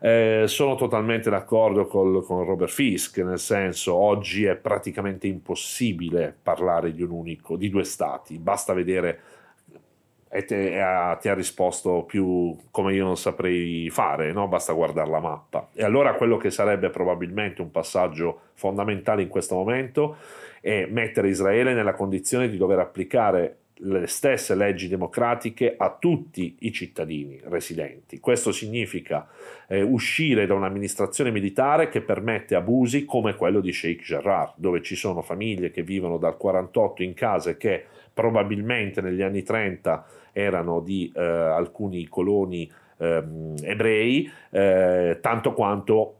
Eh, 0.00 0.44
sono 0.46 0.76
totalmente 0.76 1.28
d'accordo 1.28 1.84
col, 1.88 2.24
con 2.24 2.42
Robert 2.42 2.72
Fisk, 2.72 3.18
nel 3.18 3.38
senso 3.38 3.92
oggi 3.92 4.46
è 4.46 4.56
praticamente 4.56 5.26
impossibile 5.26 6.34
parlare 6.42 6.94
di 6.94 7.02
un 7.02 7.10
unico, 7.10 7.56
di 7.56 7.68
due 7.68 7.84
stati, 7.84 8.38
basta 8.38 8.72
vedere 8.72 9.20
e 10.36 10.44
te, 10.44 10.80
ha, 10.80 11.14
ti 11.14 11.28
ha 11.28 11.34
risposto 11.34 12.02
più 12.02 12.56
come 12.72 12.92
io 12.92 13.04
non 13.04 13.16
saprei 13.16 13.88
fare, 13.88 14.32
no? 14.32 14.48
basta 14.48 14.72
guardare 14.72 15.08
la 15.08 15.20
mappa. 15.20 15.68
E 15.72 15.84
allora 15.84 16.14
quello 16.14 16.38
che 16.38 16.50
sarebbe 16.50 16.90
probabilmente 16.90 17.62
un 17.62 17.70
passaggio 17.70 18.40
fondamentale 18.54 19.22
in 19.22 19.28
questo 19.28 19.54
momento 19.54 20.16
è 20.60 20.88
mettere 20.90 21.28
Israele 21.28 21.72
nella 21.72 21.94
condizione 21.94 22.48
di 22.48 22.56
dover 22.56 22.80
applicare 22.80 23.58
le 23.78 24.08
stesse 24.08 24.56
leggi 24.56 24.88
democratiche 24.88 25.74
a 25.76 25.96
tutti 25.96 26.56
i 26.60 26.72
cittadini 26.72 27.40
residenti. 27.44 28.18
Questo 28.18 28.50
significa 28.50 29.28
eh, 29.68 29.82
uscire 29.82 30.46
da 30.46 30.54
un'amministrazione 30.54 31.30
militare 31.30 31.88
che 31.88 32.00
permette 32.00 32.56
abusi 32.56 33.04
come 33.04 33.36
quello 33.36 33.60
di 33.60 33.72
Sheikh 33.72 34.02
Jarrah, 34.02 34.52
dove 34.56 34.82
ci 34.82 34.96
sono 34.96 35.22
famiglie 35.22 35.70
che 35.70 35.82
vivono 35.82 36.18
dal 36.18 36.36
48 36.36 37.04
in 37.04 37.14
case 37.14 37.56
che 37.56 37.84
probabilmente 38.12 39.00
negli 39.00 39.22
anni 39.22 39.42
30 39.42 40.22
erano 40.34 40.80
di 40.80 41.10
eh, 41.14 41.22
alcuni 41.22 42.06
coloni 42.08 42.70
ehm, 42.98 43.54
ebrei, 43.62 44.30
eh, 44.50 45.18
tanto 45.22 45.54
quanto 45.54 46.16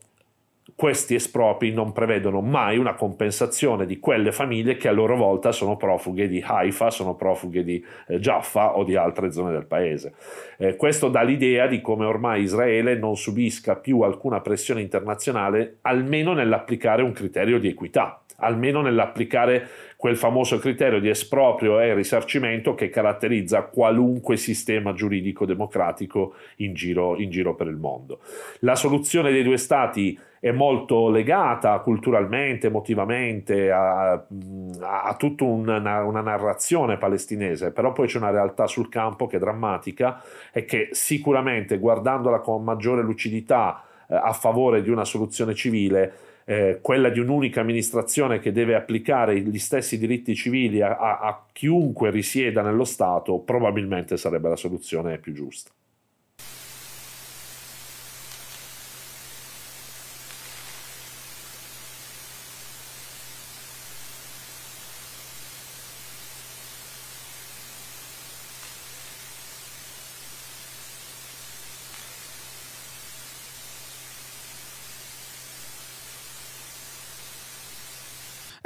questi 0.76 1.14
espropri 1.14 1.72
non 1.72 1.92
prevedono 1.92 2.40
mai 2.40 2.78
una 2.78 2.94
compensazione 2.94 3.86
di 3.86 4.00
quelle 4.00 4.32
famiglie 4.32 4.76
che 4.76 4.88
a 4.88 4.92
loro 4.92 5.16
volta 5.16 5.52
sono 5.52 5.76
profughe 5.76 6.26
di 6.26 6.42
Haifa, 6.44 6.90
sono 6.90 7.14
profughe 7.14 7.62
di 7.62 7.84
eh, 8.08 8.18
Jaffa 8.18 8.76
o 8.76 8.82
di 8.82 8.96
altre 8.96 9.30
zone 9.30 9.52
del 9.52 9.66
paese. 9.66 10.14
Eh, 10.56 10.76
questo 10.76 11.08
dà 11.08 11.22
l'idea 11.22 11.66
di 11.66 11.80
come 11.80 12.06
ormai 12.06 12.42
Israele 12.42 12.96
non 12.96 13.16
subisca 13.16 13.76
più 13.76 14.00
alcuna 14.00 14.40
pressione 14.40 14.80
internazionale, 14.80 15.78
almeno 15.82 16.32
nell'applicare 16.32 17.02
un 17.02 17.12
criterio 17.12 17.60
di 17.60 17.68
equità, 17.68 18.22
almeno 18.38 18.80
nell'applicare 18.80 19.68
quel 20.04 20.18
famoso 20.18 20.58
criterio 20.58 21.00
di 21.00 21.08
esproprio 21.08 21.80
e 21.80 21.94
risarcimento 21.94 22.74
che 22.74 22.90
caratterizza 22.90 23.62
qualunque 23.62 24.36
sistema 24.36 24.92
giuridico 24.92 25.46
democratico 25.46 26.34
in 26.56 26.74
giro, 26.74 27.16
in 27.16 27.30
giro 27.30 27.54
per 27.54 27.68
il 27.68 27.76
mondo. 27.76 28.18
La 28.58 28.74
soluzione 28.74 29.32
dei 29.32 29.42
due 29.42 29.56
stati 29.56 30.20
è 30.38 30.50
molto 30.50 31.08
legata 31.08 31.78
culturalmente, 31.78 32.66
emotivamente 32.66 33.70
a, 33.70 34.12
a 34.12 35.14
tutta 35.16 35.44
una, 35.44 36.02
una, 36.02 36.20
narrazione 36.20 36.98
palestinese, 36.98 37.72
però 37.72 37.92
poi 37.92 38.06
c'è 38.06 38.18
una 38.18 38.28
realtà 38.28 38.66
sul 38.66 38.90
campo 38.90 39.26
che 39.26 39.36
è 39.36 39.40
drammatica 39.40 40.22
e 40.52 40.66
che 40.66 40.88
sicuramente 40.90 41.78
guardandola 41.78 42.40
con 42.40 42.62
maggiore 42.62 43.00
lucidità 43.00 43.82
eh, 44.06 44.14
a 44.14 44.34
favore 44.34 44.82
di 44.82 44.90
una 44.90 45.06
soluzione 45.06 45.54
civile 45.54 46.33
eh, 46.44 46.78
quella 46.80 47.08
di 47.08 47.18
un'unica 47.18 47.60
amministrazione 47.60 48.38
che 48.38 48.52
deve 48.52 48.74
applicare 48.74 49.40
gli 49.40 49.58
stessi 49.58 49.98
diritti 49.98 50.34
civili 50.34 50.82
a, 50.82 50.96
a, 50.96 51.18
a 51.20 51.46
chiunque 51.52 52.10
risieda 52.10 52.62
nello 52.62 52.84
Stato, 52.84 53.38
probabilmente 53.38 54.16
sarebbe 54.16 54.48
la 54.48 54.56
soluzione 54.56 55.18
più 55.18 55.32
giusta. 55.32 55.70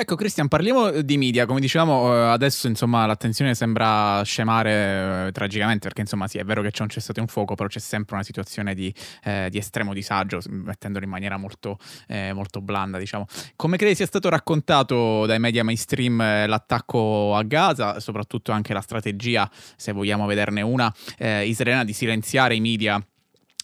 Ecco 0.01 0.15
Cristian, 0.15 0.47
parliamo 0.47 1.03
di 1.03 1.19
media, 1.19 1.45
come 1.45 1.59
dicevamo 1.59 2.15
eh, 2.15 2.29
adesso 2.29 2.69
insomma 2.69 3.05
l'attenzione 3.05 3.57
sembra 3.57 4.23
scemare 4.23 5.27
eh, 5.27 5.33
tragicamente 5.33 5.81
perché 5.89 6.03
insomma 6.03 6.29
sì 6.29 6.39
è 6.39 6.45
vero 6.45 6.63
che 6.63 6.71
c'è 6.71 6.83
un 6.83 6.89
cessato 6.89 7.19
in 7.19 7.27
fuoco 7.27 7.57
però 7.57 7.69
c'è 7.69 7.81
sempre 7.81 8.15
una 8.15 8.23
situazione 8.23 8.77
di, 8.77 8.95
eh, 9.25 9.49
di 9.51 9.59
estremo 9.59 9.93
disagio 9.93 10.39
mettendolo 10.51 11.05
in 11.05 11.11
maniera 11.11 11.37
molto, 11.37 11.81
eh, 12.07 12.33
molto, 12.33 12.61
blanda 12.61 12.97
diciamo. 12.97 13.27
Come 13.57 13.77
credi 13.77 13.97
sia 13.97 14.07
stato 14.07 14.29
raccontato 14.29 15.27
dai 15.27 15.41
media 15.41 15.65
mainstream 15.65 16.21
eh, 16.21 16.47
l'attacco 16.47 17.35
a 17.35 17.43
Gaza, 17.43 17.99
soprattutto 17.99 18.53
anche 18.53 18.73
la 18.73 18.81
strategia, 18.81 19.51
se 19.75 19.91
vogliamo 19.91 20.27
vederne 20.27 20.63
una, 20.63 20.95
eh, 21.17 21.45
israeliana 21.45 21.85
di 21.85 21.93
silenziare 21.93 22.55
i 22.55 22.61
media 22.61 23.05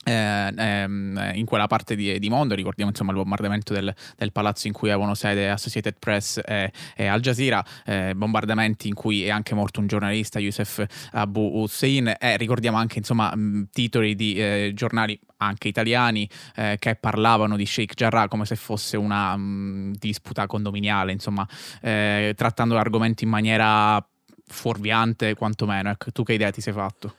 eh, 0.04 0.52
ehm, 0.56 1.32
in 1.34 1.44
quella 1.46 1.66
parte 1.66 1.96
di, 1.96 2.18
di, 2.18 2.28
mondo, 2.28 2.54
ricordiamo 2.54 2.90
insomma 2.90 3.12
il 3.12 3.18
bombardamento 3.18 3.72
del, 3.72 3.92
del, 4.16 4.32
palazzo 4.32 4.66
in 4.66 4.72
cui 4.72 4.90
avevano 4.90 5.14
sede 5.14 5.50
Associated 5.50 5.96
Press 5.98 6.40
e, 6.44 6.72
e 6.94 7.06
Al 7.06 7.20
Jazeera, 7.20 7.64
eh, 7.84 8.14
bombardamenti 8.14 8.88
in 8.88 8.94
cui 8.94 9.24
è 9.24 9.30
anche 9.30 9.54
morto 9.54 9.80
un 9.80 9.86
giornalista, 9.86 10.38
Youssef 10.38 10.84
Abu 11.12 11.58
Hussein, 11.58 12.14
e 12.18 12.36
ricordiamo 12.36 12.76
anche 12.76 12.98
insomma 12.98 13.32
titoli 13.72 14.14
di 14.14 14.34
eh, 14.34 14.72
giornali 14.74 15.18
anche 15.38 15.68
italiani 15.68 16.28
eh, 16.56 16.76
che 16.78 16.94
parlavano 16.94 17.56
di 17.56 17.66
Sheikh 17.66 17.94
Jarrah 17.94 18.28
come 18.28 18.44
se 18.44 18.56
fosse 18.56 18.96
una 18.96 19.36
mh, 19.36 19.96
disputa 19.98 20.46
condominiale, 20.46 21.12
insomma 21.12 21.46
eh, 21.80 22.34
trattando 22.36 22.74
l'argomento 22.74 23.24
in 23.24 23.30
maniera 23.30 24.04
fuorviante 24.46 25.34
quantomeno. 25.34 25.90
Ecco, 25.90 26.12
tu 26.12 26.22
che 26.22 26.34
idea 26.34 26.50
ti 26.50 26.60
sei 26.60 26.72
fatto? 26.72 27.14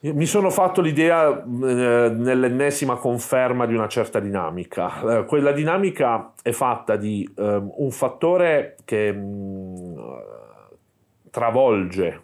Mi 0.00 0.26
sono 0.26 0.50
fatto 0.50 0.80
l'idea 0.80 1.42
eh, 1.42 1.44
nell'ennesima 1.44 2.94
conferma 2.94 3.66
di 3.66 3.74
una 3.74 3.88
certa 3.88 4.20
dinamica. 4.20 5.18
Eh, 5.18 5.24
quella 5.24 5.50
dinamica 5.50 6.34
è 6.40 6.52
fatta 6.52 6.94
di 6.94 7.28
eh, 7.36 7.60
un 7.60 7.90
fattore 7.90 8.76
che 8.84 9.12
mh, 9.12 9.18
mm, 9.18 9.98
travolge 11.30 12.22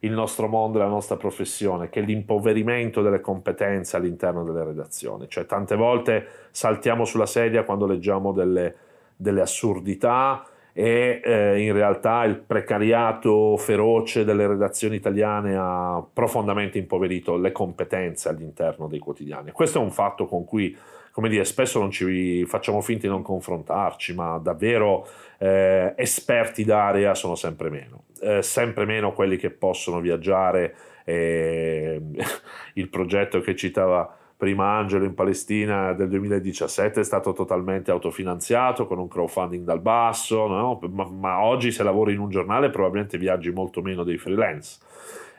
il 0.00 0.10
nostro 0.10 0.48
mondo 0.48 0.78
e 0.78 0.80
la 0.80 0.88
nostra 0.88 1.16
professione, 1.16 1.88
che 1.88 2.00
è 2.00 2.02
l'impoverimento 2.02 3.00
delle 3.00 3.20
competenze 3.20 3.96
all'interno 3.96 4.42
delle 4.42 4.64
redazioni. 4.64 5.28
Cioè, 5.28 5.46
tante 5.46 5.76
volte 5.76 6.26
saltiamo 6.50 7.04
sulla 7.04 7.26
sedia 7.26 7.62
quando 7.62 7.86
leggiamo 7.86 8.32
delle, 8.32 8.74
delle 9.14 9.40
assurdità 9.40 10.44
e 10.78 11.22
eh, 11.24 11.58
in 11.62 11.72
realtà 11.72 12.24
il 12.24 12.36
precariato 12.36 13.56
feroce 13.56 14.24
delle 14.26 14.46
redazioni 14.46 14.96
italiane 14.96 15.56
ha 15.58 16.04
profondamente 16.12 16.76
impoverito 16.76 17.38
le 17.38 17.50
competenze 17.50 18.28
all'interno 18.28 18.86
dei 18.86 18.98
quotidiani. 18.98 19.52
Questo 19.52 19.78
è 19.78 19.82
un 19.82 19.90
fatto 19.90 20.26
con 20.26 20.44
cui 20.44 20.76
come 21.12 21.30
dire, 21.30 21.46
spesso 21.46 21.78
non 21.78 21.90
ci 21.90 22.44
facciamo 22.44 22.82
finta 22.82 23.06
di 23.06 23.08
non 23.08 23.22
confrontarci, 23.22 24.12
ma 24.12 24.36
davvero 24.36 25.08
eh, 25.38 25.94
esperti 25.96 26.62
d'area 26.62 27.14
sono 27.14 27.36
sempre 27.36 27.70
meno, 27.70 28.04
eh, 28.20 28.42
sempre 28.42 28.84
meno 28.84 29.14
quelli 29.14 29.38
che 29.38 29.48
possono 29.48 30.00
viaggiare. 30.00 30.74
Il 31.06 32.88
progetto 32.90 33.40
che 33.40 33.54
citava 33.54 34.25
prima 34.36 34.76
Angelo 34.76 35.04
in 35.04 35.14
Palestina 35.14 35.92
del 35.94 36.08
2017 36.08 37.00
è 37.00 37.04
stato 37.04 37.32
totalmente 37.32 37.90
autofinanziato 37.90 38.86
con 38.86 38.98
un 38.98 39.08
crowdfunding 39.08 39.64
dal 39.64 39.80
basso, 39.80 40.46
no? 40.46 40.78
ma, 40.90 41.08
ma, 41.08 41.42
oggi 41.42 41.70
se 41.70 41.82
lavori 41.82 42.12
in 42.12 42.18
un 42.18 42.28
giornale 42.28 42.68
probabilmente 42.68 43.16
viaggi 43.16 43.50
molto 43.50 43.80
meno 43.80 44.04
dei 44.04 44.18
freelance. 44.18 44.78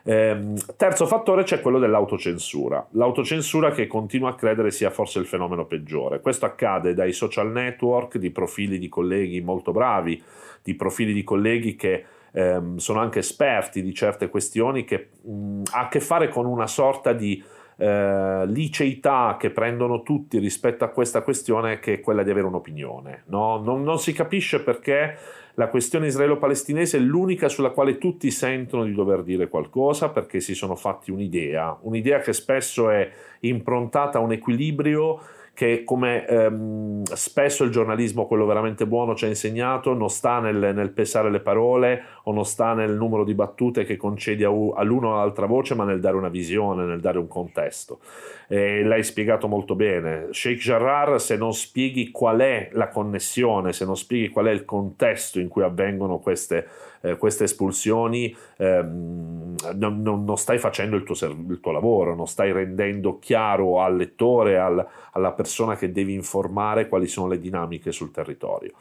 Eh, 0.02 0.54
terzo 0.76 1.06
fattore 1.06 1.42
c'è 1.42 1.60
quello 1.60 1.78
dell'autocensura, 1.78 2.86
l'autocensura 2.92 3.70
che 3.70 3.86
continua 3.86 4.30
a 4.30 4.34
credere 4.34 4.70
sia 4.70 4.90
forse 4.90 5.18
il 5.20 5.26
fenomeno 5.26 5.66
peggiore. 5.66 6.20
Questo 6.20 6.46
accade 6.46 6.94
dai 6.94 7.12
social 7.12 7.52
network, 7.52 8.16
di 8.16 8.30
profili 8.30 8.78
di 8.78 8.88
colleghi 8.88 9.40
molto 9.40 9.70
bravi, 9.70 10.20
di 10.62 10.74
profili 10.74 11.12
di 11.12 11.22
colleghi 11.22 11.76
che 11.76 12.04
ehm, 12.32 12.76
sono 12.78 13.00
anche 13.00 13.20
esperti 13.20 13.82
di 13.82 13.94
certe 13.94 14.28
questioni 14.28 14.84
che 14.84 15.10
mh, 15.22 15.62
ha 15.72 15.80
a 15.80 15.88
che 15.88 16.00
fare 16.00 16.28
con 16.28 16.46
una 16.46 16.66
sorta 16.66 17.12
di 17.12 17.42
eh, 17.80 18.44
liceità 18.46 19.36
che 19.38 19.50
prendono 19.50 20.02
tutti 20.02 20.38
rispetto 20.38 20.84
a 20.84 20.88
questa 20.88 21.22
questione 21.22 21.78
che 21.78 21.94
è 21.94 22.00
quella 22.00 22.24
di 22.24 22.30
avere 22.30 22.46
un'opinione. 22.46 23.22
No? 23.26 23.58
Non, 23.58 23.84
non 23.84 24.00
si 24.00 24.12
capisce 24.12 24.60
perché 24.60 25.16
la 25.54 25.68
questione 25.68 26.08
israelo-palestinese 26.08 26.98
è 26.98 27.00
l'unica 27.00 27.48
sulla 27.48 27.70
quale 27.70 27.98
tutti 27.98 28.30
sentono 28.30 28.84
di 28.84 28.92
dover 28.92 29.22
dire 29.22 29.48
qualcosa 29.48 30.08
perché 30.08 30.40
si 30.40 30.54
sono 30.54 30.76
fatti 30.76 31.10
un'idea, 31.10 31.78
un'idea 31.82 32.20
che 32.20 32.32
spesso 32.32 32.90
è 32.90 33.10
improntata 33.40 34.18
a 34.18 34.20
un 34.20 34.32
equilibrio 34.32 35.20
che 35.58 35.82
come 35.82 36.24
ehm, 36.24 37.02
spesso 37.02 37.64
il 37.64 37.72
giornalismo, 37.72 38.28
quello 38.28 38.46
veramente 38.46 38.86
buono, 38.86 39.16
ci 39.16 39.24
ha 39.24 39.28
insegnato, 39.28 39.92
non 39.92 40.08
sta 40.08 40.38
nel, 40.38 40.72
nel, 40.72 40.90
pesare 40.90 41.32
le 41.32 41.40
parole 41.40 42.04
o 42.28 42.32
non 42.32 42.44
sta 42.44 42.74
nel 42.74 42.92
numero 42.92 43.24
di 43.24 43.32
battute 43.32 43.84
che 43.84 43.96
concedi 43.96 44.44
all'uno 44.44 45.08
o 45.08 45.12
all'altra 45.14 45.46
voce, 45.46 45.74
ma 45.74 45.84
nel 45.84 45.98
dare 45.98 46.16
una 46.16 46.28
visione, 46.28 46.84
nel 46.84 47.00
dare 47.00 47.18
un 47.18 47.26
contesto. 47.26 48.00
E 48.46 48.82
l'hai 48.82 49.02
spiegato 49.02 49.48
molto 49.48 49.74
bene. 49.74 50.28
Sheikh 50.30 50.60
Jarrar, 50.60 51.20
se 51.20 51.36
non 51.36 51.54
spieghi 51.54 52.10
qual 52.10 52.40
è 52.40 52.68
la 52.72 52.88
connessione, 52.88 53.72
se 53.72 53.86
non 53.86 53.96
spieghi 53.96 54.28
qual 54.28 54.46
è 54.46 54.50
il 54.50 54.66
contesto 54.66 55.40
in 55.40 55.48
cui 55.48 55.62
avvengono 55.62 56.18
queste 56.18 56.66
eh, 57.00 57.16
queste 57.16 57.44
espulsioni 57.44 58.34
ehm, 58.56 59.54
non, 59.74 60.02
non, 60.02 60.24
non, 60.24 60.36
stai 60.36 60.58
facendo 60.58 60.96
il 60.96 61.04
tuo, 61.04 61.14
il 61.48 61.60
tuo, 61.60 61.72
lavoro, 61.72 62.14
non 62.14 62.26
stai 62.26 62.52
rendendo 62.52 63.18
chiaro 63.18 63.80
al 63.80 63.96
lettore, 63.96 64.58
al, 64.58 64.84
alla 65.12 65.32
persona 65.32 65.76
che 65.76 65.92
devi 65.92 66.14
informare 66.14 66.88
quali 66.88 67.06
sono 67.06 67.28
le 67.28 67.38
dinamiche 67.38 67.92
sul 67.92 68.10
territorio. 68.10 68.72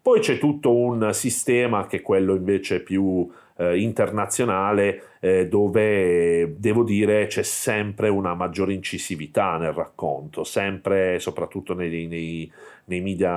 Poi 0.00 0.20
c'è 0.20 0.38
tutto 0.38 0.74
un 0.74 1.10
sistema 1.12 1.86
che 1.86 1.98
è 1.98 2.02
quello 2.02 2.34
invece 2.34 2.80
più 2.94 3.28
eh, 3.56 3.80
internazionale 3.80 5.16
eh, 5.20 5.48
dove 5.48 6.54
devo 6.58 6.84
dire 6.84 7.26
c'è 7.26 7.42
sempre 7.42 8.08
una 8.08 8.34
maggiore 8.34 8.72
incisività 8.72 9.56
nel 9.56 9.72
racconto, 9.72 10.44
sempre 10.44 11.18
soprattutto 11.18 11.74
nei, 11.74 12.06
nei, 12.06 12.50
nei 12.86 13.00
media 13.00 13.32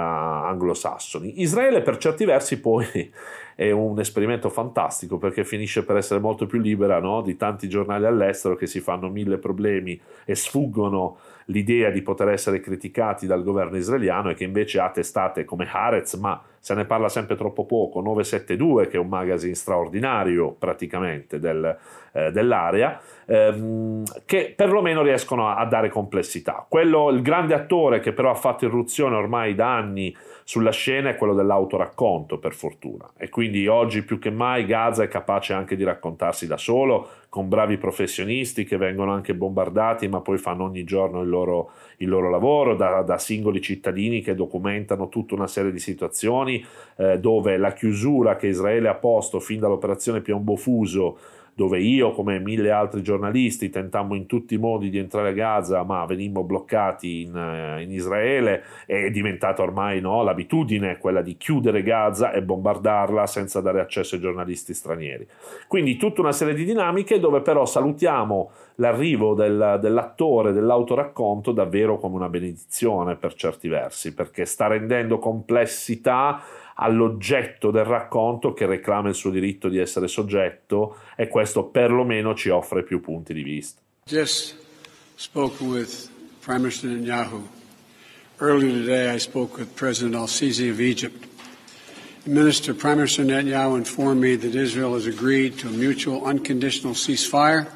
anglosassoni. 0.45 1.41
Israele 1.41 1.81
per 1.81 1.97
certi 1.97 2.25
versi 2.25 2.59
poi 2.59 2.85
è 3.55 3.71
un 3.71 3.99
esperimento 3.99 4.49
fantastico 4.49 5.17
perché 5.17 5.43
finisce 5.43 5.83
per 5.83 5.97
essere 5.97 6.19
molto 6.19 6.45
più 6.45 6.59
libera 6.59 6.99
no? 6.99 7.21
di 7.21 7.35
tanti 7.35 7.67
giornali 7.67 8.05
all'estero 8.05 8.55
che 8.55 8.67
si 8.67 8.79
fanno 8.79 9.09
mille 9.09 9.37
problemi 9.37 9.99
e 10.25 10.35
sfuggono 10.35 11.17
l'idea 11.47 11.89
di 11.89 12.01
poter 12.01 12.29
essere 12.29 12.59
criticati 12.59 13.25
dal 13.25 13.43
governo 13.43 13.77
israeliano 13.77 14.29
e 14.29 14.33
che 14.33 14.43
invece 14.43 14.79
ha 14.79 14.89
testate 14.89 15.45
come 15.45 15.67
Haaretz, 15.69 16.15
ma 16.15 16.41
se 16.59 16.73
ne 16.73 16.85
parla 16.85 17.07
sempre 17.07 17.35
troppo 17.35 17.65
poco, 17.65 18.01
972 18.01 18.87
che 18.87 18.97
è 18.97 18.99
un 18.99 19.07
magazine 19.07 19.53
straordinario 19.53 20.51
praticamente 20.51 21.39
del, 21.39 21.77
eh, 22.11 22.31
dell'area, 22.31 22.99
ehm, 23.25 24.03
che 24.25 24.53
perlomeno 24.55 25.01
riescono 25.01 25.47
a, 25.47 25.55
a 25.55 25.65
dare 25.65 25.89
complessità. 25.89 26.65
Quello, 26.67 27.09
il 27.09 27.21
grande 27.21 27.53
attore 27.53 27.99
che 27.99 28.11
però 28.11 28.31
ha 28.31 28.35
fatto 28.35 28.65
irruzione 28.65 29.15
ormai 29.15 29.55
da 29.55 29.73
anni 29.75 30.13
sulla 30.49 30.71
scena 30.71 31.09
è 31.09 31.17
quello 31.17 31.33
dell'autoracconto, 31.33 32.37
per 32.37 32.53
fortuna. 32.53 33.11
E 33.17 33.27
quindi 33.27 33.67
oggi 33.67 34.03
più 34.03 34.17
che 34.17 34.31
mai 34.31 34.65
Gaza 34.65 35.03
è 35.03 35.09
capace 35.09 35.51
anche 35.51 35.75
di 35.75 35.83
raccontarsi 35.83 36.47
da 36.47 36.55
solo, 36.55 37.09
con 37.27 37.49
bravi 37.49 37.75
professionisti 37.75 38.63
che 38.63 38.77
vengono 38.77 39.11
anche 39.11 39.35
bombardati, 39.35 40.07
ma 40.07 40.21
poi 40.21 40.37
fanno 40.37 40.63
ogni 40.63 40.85
giorno 40.85 41.21
il 41.21 41.27
loro, 41.27 41.71
il 41.97 42.07
loro 42.07 42.29
lavoro, 42.29 42.77
da, 42.77 43.01
da, 43.01 43.17
singoli 43.17 43.59
cittadini 43.59 44.21
che 44.21 44.35
documentano 44.35 45.09
tutta 45.09 45.35
una 45.35 45.47
serie 45.47 45.73
di 45.73 45.79
situazioni 45.79 46.65
eh, 46.95 47.19
dove 47.19 47.57
la 47.57 47.73
chiusura 47.73 48.37
che 48.37 48.47
Israele 48.47 48.87
ha 48.87 48.95
posto 48.95 49.41
fin 49.41 49.59
dall'operazione 49.59 50.21
Piombo 50.21 50.55
Fuso 50.55 51.17
dove 51.57 51.79
io 51.79 52.11
come 52.11 52.37
mille 52.37 52.69
altri 52.69 53.01
giornalisti 53.01 53.71
tentammo 53.71 54.13
in 54.13 54.27
tutti 54.27 54.53
i 54.53 54.59
modi 54.59 54.91
di 54.91 54.99
entrare 54.99 55.29
a 55.29 55.31
Gaza 55.31 55.81
ma 55.81 56.05
venimmo 56.05 56.43
bloccati 56.43 57.21
in, 57.23 57.35
eh, 57.35 57.81
in 57.81 57.91
Israele 57.91 58.61
è 58.85 59.09
diventata 59.09 59.63
ormai 59.63 59.99
no, 59.99 60.21
l'abitudine 60.21 60.99
quella 60.99 61.23
di 61.23 61.35
chiudere 61.35 61.81
Gaza 61.81 62.31
e 62.31 62.43
bombardarla 62.43 63.25
senza 63.25 63.59
dare 63.59 63.79
accesso 63.79 64.13
ai 64.13 64.21
giornalisti 64.21 64.75
stranieri. 64.75 65.27
Quindi 65.67 65.97
tutta 65.97 66.21
una 66.21 66.31
serie 66.31 66.53
di 66.53 66.63
dinamiche 66.63 67.19
dove 67.19 67.41
però 67.41 67.65
salutiamo 67.65 68.51
l'arrivo 68.75 69.33
del, 69.33 69.79
dell'attore, 69.81 70.51
dell'autoracconto 70.51 71.53
davvero 71.53 71.97
come 71.97 72.17
una 72.17 72.29
benedizione 72.29 73.15
per 73.15 73.33
certi 73.33 73.67
versi 73.67 74.13
perché 74.13 74.45
sta 74.45 74.67
rendendo 74.67 75.17
complessità 75.17 76.39
all'oggetto 76.79 77.71
del 77.71 77.85
racconto 77.85 78.53
che 78.53 78.65
reclama 78.65 79.09
il 79.09 79.15
suo 79.15 79.29
diritto 79.29 79.69
di 79.69 79.77
essere 79.77 80.07
soggetto 80.07 80.97
e 81.15 81.27
questo 81.27 81.65
perlomeno 81.65 82.35
ci 82.35 82.49
offre 82.49 82.83
più 82.83 83.01
punti 83.01 83.33
di 83.33 83.43
vista. 83.43 83.81
Just 84.05 84.55
spoken 85.15 85.69
with 85.69 86.09
Prime 86.41 86.59
Minister 86.59 86.89
Netanyahu. 86.89 87.47
Earlier 88.39 88.71
today 88.71 89.13
I 89.13 89.19
spoke 89.19 89.57
with 89.57 89.73
President 89.75 90.15
al-Sisi 90.15 90.69
of 90.69 90.79
Egypt. 90.79 91.25
Minister, 92.25 92.73
Prime 92.73 92.97
Minister 92.97 93.23
Netanyahu 93.23 93.77
informed 93.77 94.21
me 94.21 94.35
that 94.35 94.53
Israel 94.53 94.93
has 94.93 95.07
agreed 95.07 95.57
to 95.59 95.67
a 95.67 95.71
mutual 95.71 96.25
unconditional 96.25 96.93
ceasefire 96.93 97.67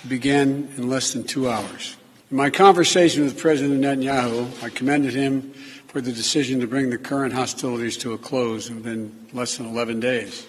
to 0.00 0.06
begin 0.08 0.68
in 0.76 0.88
less 0.88 1.12
than 1.12 1.24
two 1.24 1.48
hours. 1.48 1.96
In 2.30 2.36
my 2.36 2.50
conversation 2.50 3.22
with 3.22 3.38
President 3.38 3.80
Netanyahu, 3.80 4.62
I 4.62 4.68
commended 4.68 5.14
him 5.14 5.54
for 5.88 6.00
the 6.00 6.12
decision 6.12 6.60
to 6.60 6.66
bring 6.66 6.90
the 6.90 6.98
current 6.98 7.32
hostilities 7.32 7.96
to 7.98 8.12
a 8.12 8.18
close 8.18 8.70
within 8.70 9.12
less 9.32 9.56
than 9.56 9.66
11 9.66 10.00
days. 10.00 10.46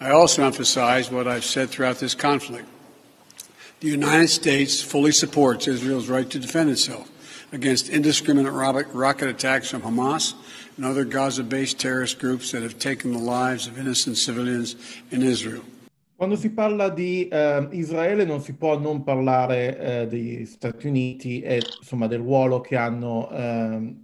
I 0.00 0.10
also 0.10 0.44
emphasize 0.44 1.10
what 1.10 1.28
I've 1.28 1.44
said 1.44 1.70
throughout 1.70 1.98
this 1.98 2.14
conflict. 2.14 2.68
The 3.80 3.88
United 3.88 4.28
States 4.28 4.82
fully 4.82 5.12
supports 5.12 5.68
Israel's 5.68 6.08
right 6.08 6.28
to 6.30 6.38
defend 6.38 6.70
itself 6.70 7.10
against 7.52 7.88
indiscriminate 7.88 8.52
rocket 8.52 9.28
attacks 9.28 9.70
from 9.70 9.82
Hamas 9.82 10.34
and 10.76 10.84
other 10.84 11.04
Gaza 11.04 11.44
based 11.44 11.78
terrorist 11.78 12.18
groups 12.18 12.50
that 12.52 12.62
have 12.62 12.78
taken 12.78 13.12
the 13.12 13.18
lives 13.18 13.66
of 13.66 13.78
innocent 13.78 14.16
civilians 14.16 14.76
in 15.10 15.22
Israel. 15.22 15.62
Quando 16.16 16.36
si 16.36 16.50
parla 16.50 16.90
di 16.90 17.28
eh, 17.28 17.68
Israele 17.72 18.24
non 18.24 18.40
si 18.40 18.54
può 18.54 18.78
non 18.78 19.02
parlare 19.02 19.78
eh, 19.78 20.06
degli 20.06 20.46
Stati 20.46 20.86
Uniti 20.86 21.40
e 21.40 21.62
insomma 21.80 22.06
del 22.06 22.20
ruolo 22.20 22.60
che 22.60 22.76
hanno 22.76 23.28
eh, 23.30 23.94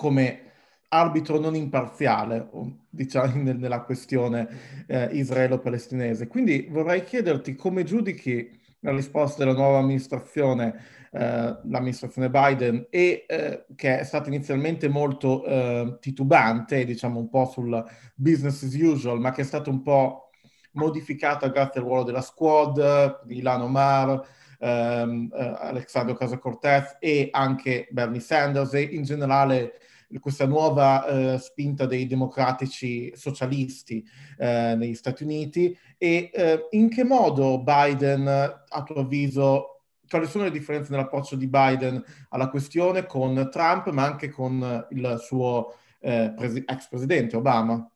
come 0.00 0.40
arbitro 0.88 1.38
non 1.38 1.54
imparziale, 1.54 2.48
diciamo, 2.88 3.52
nella 3.52 3.82
questione 3.82 4.48
eh, 4.86 5.10
israelo-palestinese. 5.12 6.26
Quindi 6.26 6.68
vorrei 6.70 7.04
chiederti 7.04 7.54
come 7.54 7.84
giudichi 7.84 8.58
la 8.80 8.92
risposta 8.92 9.44
della 9.44 9.54
nuova 9.54 9.76
amministrazione, 9.76 10.74
eh, 11.12 11.54
l'amministrazione 11.64 12.30
Biden, 12.30 12.86
e 12.88 13.26
eh, 13.28 13.66
che 13.76 13.98
è 13.98 14.04
stata 14.04 14.30
inizialmente 14.30 14.88
molto 14.88 15.44
eh, 15.44 15.98
titubante, 16.00 16.86
diciamo 16.86 17.20
un 17.20 17.28
po' 17.28 17.44
sul 17.44 17.84
business 18.14 18.62
as 18.62 18.74
usual, 18.74 19.20
ma 19.20 19.32
che 19.32 19.42
è 19.42 19.44
stata 19.44 19.68
un 19.68 19.82
po' 19.82 20.30
modificata 20.72 21.48
grazie 21.48 21.80
al 21.80 21.86
ruolo 21.86 22.04
della 22.04 22.22
squad, 22.22 23.22
di 23.26 23.36
Ilhan 23.36 23.60
Omar, 23.60 24.26
ehm, 24.58 25.28
eh, 25.30 25.56
Alexandro 25.60 26.14
Casa-Cortez 26.14 26.96
e 27.00 27.28
anche 27.30 27.86
Bernie 27.90 28.20
Sanders 28.20 28.72
e 28.72 28.80
in 28.80 29.02
generale 29.02 29.74
questa 30.18 30.46
nuova 30.46 31.06
eh, 31.06 31.38
spinta 31.38 31.86
dei 31.86 32.06
democratici 32.06 33.12
socialisti 33.14 34.04
eh, 34.38 34.74
negli 34.76 34.94
Stati 34.94 35.22
Uniti 35.22 35.76
e 35.96 36.30
eh, 36.32 36.66
in 36.70 36.88
che 36.88 37.04
modo 37.04 37.62
Biden, 37.62 38.26
a 38.26 38.82
tuo 38.82 38.96
avviso, 38.96 39.82
quali 40.08 40.26
sono 40.26 40.44
le 40.44 40.50
differenze 40.50 40.90
nell'approccio 40.90 41.36
di 41.36 41.46
Biden 41.46 42.02
alla 42.30 42.48
questione 42.48 43.06
con 43.06 43.48
Trump, 43.50 43.90
ma 43.90 44.04
anche 44.04 44.30
con 44.30 44.86
il 44.90 45.16
suo 45.20 45.74
eh, 46.00 46.32
pres- 46.34 46.64
ex 46.66 46.88
presidente 46.88 47.36
Obama? 47.36 47.88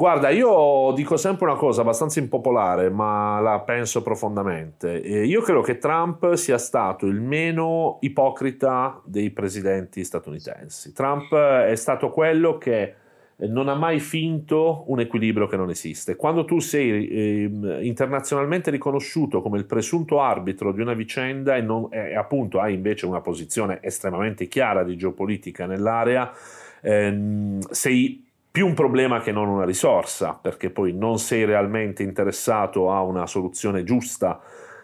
Guarda, 0.00 0.30
io 0.30 0.94
dico 0.96 1.18
sempre 1.18 1.44
una 1.44 1.56
cosa 1.56 1.82
abbastanza 1.82 2.20
impopolare, 2.20 2.88
ma 2.88 3.38
la 3.38 3.60
penso 3.60 4.02
profondamente. 4.02 4.90
Io 4.92 5.42
credo 5.42 5.60
che 5.60 5.76
Trump 5.76 6.32
sia 6.36 6.56
stato 6.56 7.04
il 7.04 7.20
meno 7.20 7.98
ipocrita 8.00 8.98
dei 9.04 9.28
presidenti 9.28 10.02
statunitensi. 10.02 10.94
Trump 10.94 11.34
è 11.34 11.74
stato 11.74 12.08
quello 12.12 12.56
che 12.56 12.94
non 13.40 13.68
ha 13.68 13.74
mai 13.74 14.00
finto 14.00 14.84
un 14.86 15.00
equilibrio 15.00 15.46
che 15.46 15.58
non 15.58 15.68
esiste. 15.68 16.16
Quando 16.16 16.46
tu 16.46 16.60
sei 16.60 17.06
eh, 17.06 17.50
internazionalmente 17.82 18.70
riconosciuto 18.70 19.42
come 19.42 19.58
il 19.58 19.66
presunto 19.66 20.22
arbitro 20.22 20.72
di 20.72 20.80
una 20.80 20.94
vicenda 20.94 21.56
e, 21.56 21.60
non, 21.60 21.88
e 21.90 22.16
appunto 22.16 22.58
hai 22.58 22.72
invece 22.72 23.04
una 23.04 23.20
posizione 23.20 23.80
estremamente 23.82 24.48
chiara 24.48 24.82
di 24.82 24.96
geopolitica 24.96 25.66
nell'area, 25.66 26.32
ehm, 26.80 27.58
sei 27.68 28.28
più 28.50 28.66
un 28.66 28.74
problema 28.74 29.20
che 29.20 29.32
non 29.32 29.48
una 29.48 29.64
risorsa, 29.64 30.38
perché 30.40 30.70
poi 30.70 30.92
non 30.92 31.18
sei 31.18 31.44
realmente 31.44 32.02
interessato 32.02 32.90
a 32.90 33.02
una 33.02 33.26
soluzione 33.26 33.84
giusta 33.84 34.40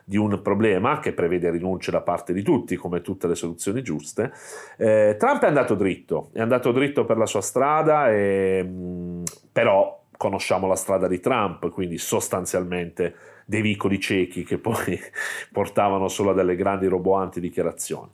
di 0.08 0.16
un 0.16 0.40
problema 0.40 1.00
che 1.00 1.12
prevede 1.12 1.50
rinunce 1.50 1.90
da 1.90 2.00
parte 2.00 2.32
di 2.32 2.42
tutti, 2.42 2.76
come 2.76 3.00
tutte 3.00 3.26
le 3.26 3.34
soluzioni 3.34 3.82
giuste. 3.82 4.32
Eh, 4.76 5.16
Trump 5.18 5.42
è 5.42 5.48
andato 5.48 5.74
dritto, 5.74 6.30
è 6.32 6.40
andato 6.40 6.70
dritto 6.70 7.04
per 7.04 7.16
la 7.16 7.26
sua 7.26 7.40
strada, 7.40 8.12
e, 8.12 8.62
mh, 8.62 9.22
però 9.50 10.04
conosciamo 10.16 10.68
la 10.68 10.76
strada 10.76 11.08
di 11.08 11.18
Trump, 11.18 11.68
quindi 11.70 11.98
sostanzialmente 11.98 13.14
dei 13.46 13.62
vicoli 13.62 13.98
ciechi 13.98 14.44
che 14.44 14.58
poi 14.58 14.98
portavano 15.50 16.06
solo 16.06 16.30
a 16.30 16.34
delle 16.34 16.54
grandi 16.54 16.86
roboanti 16.86 17.40
dichiarazioni. 17.40 18.10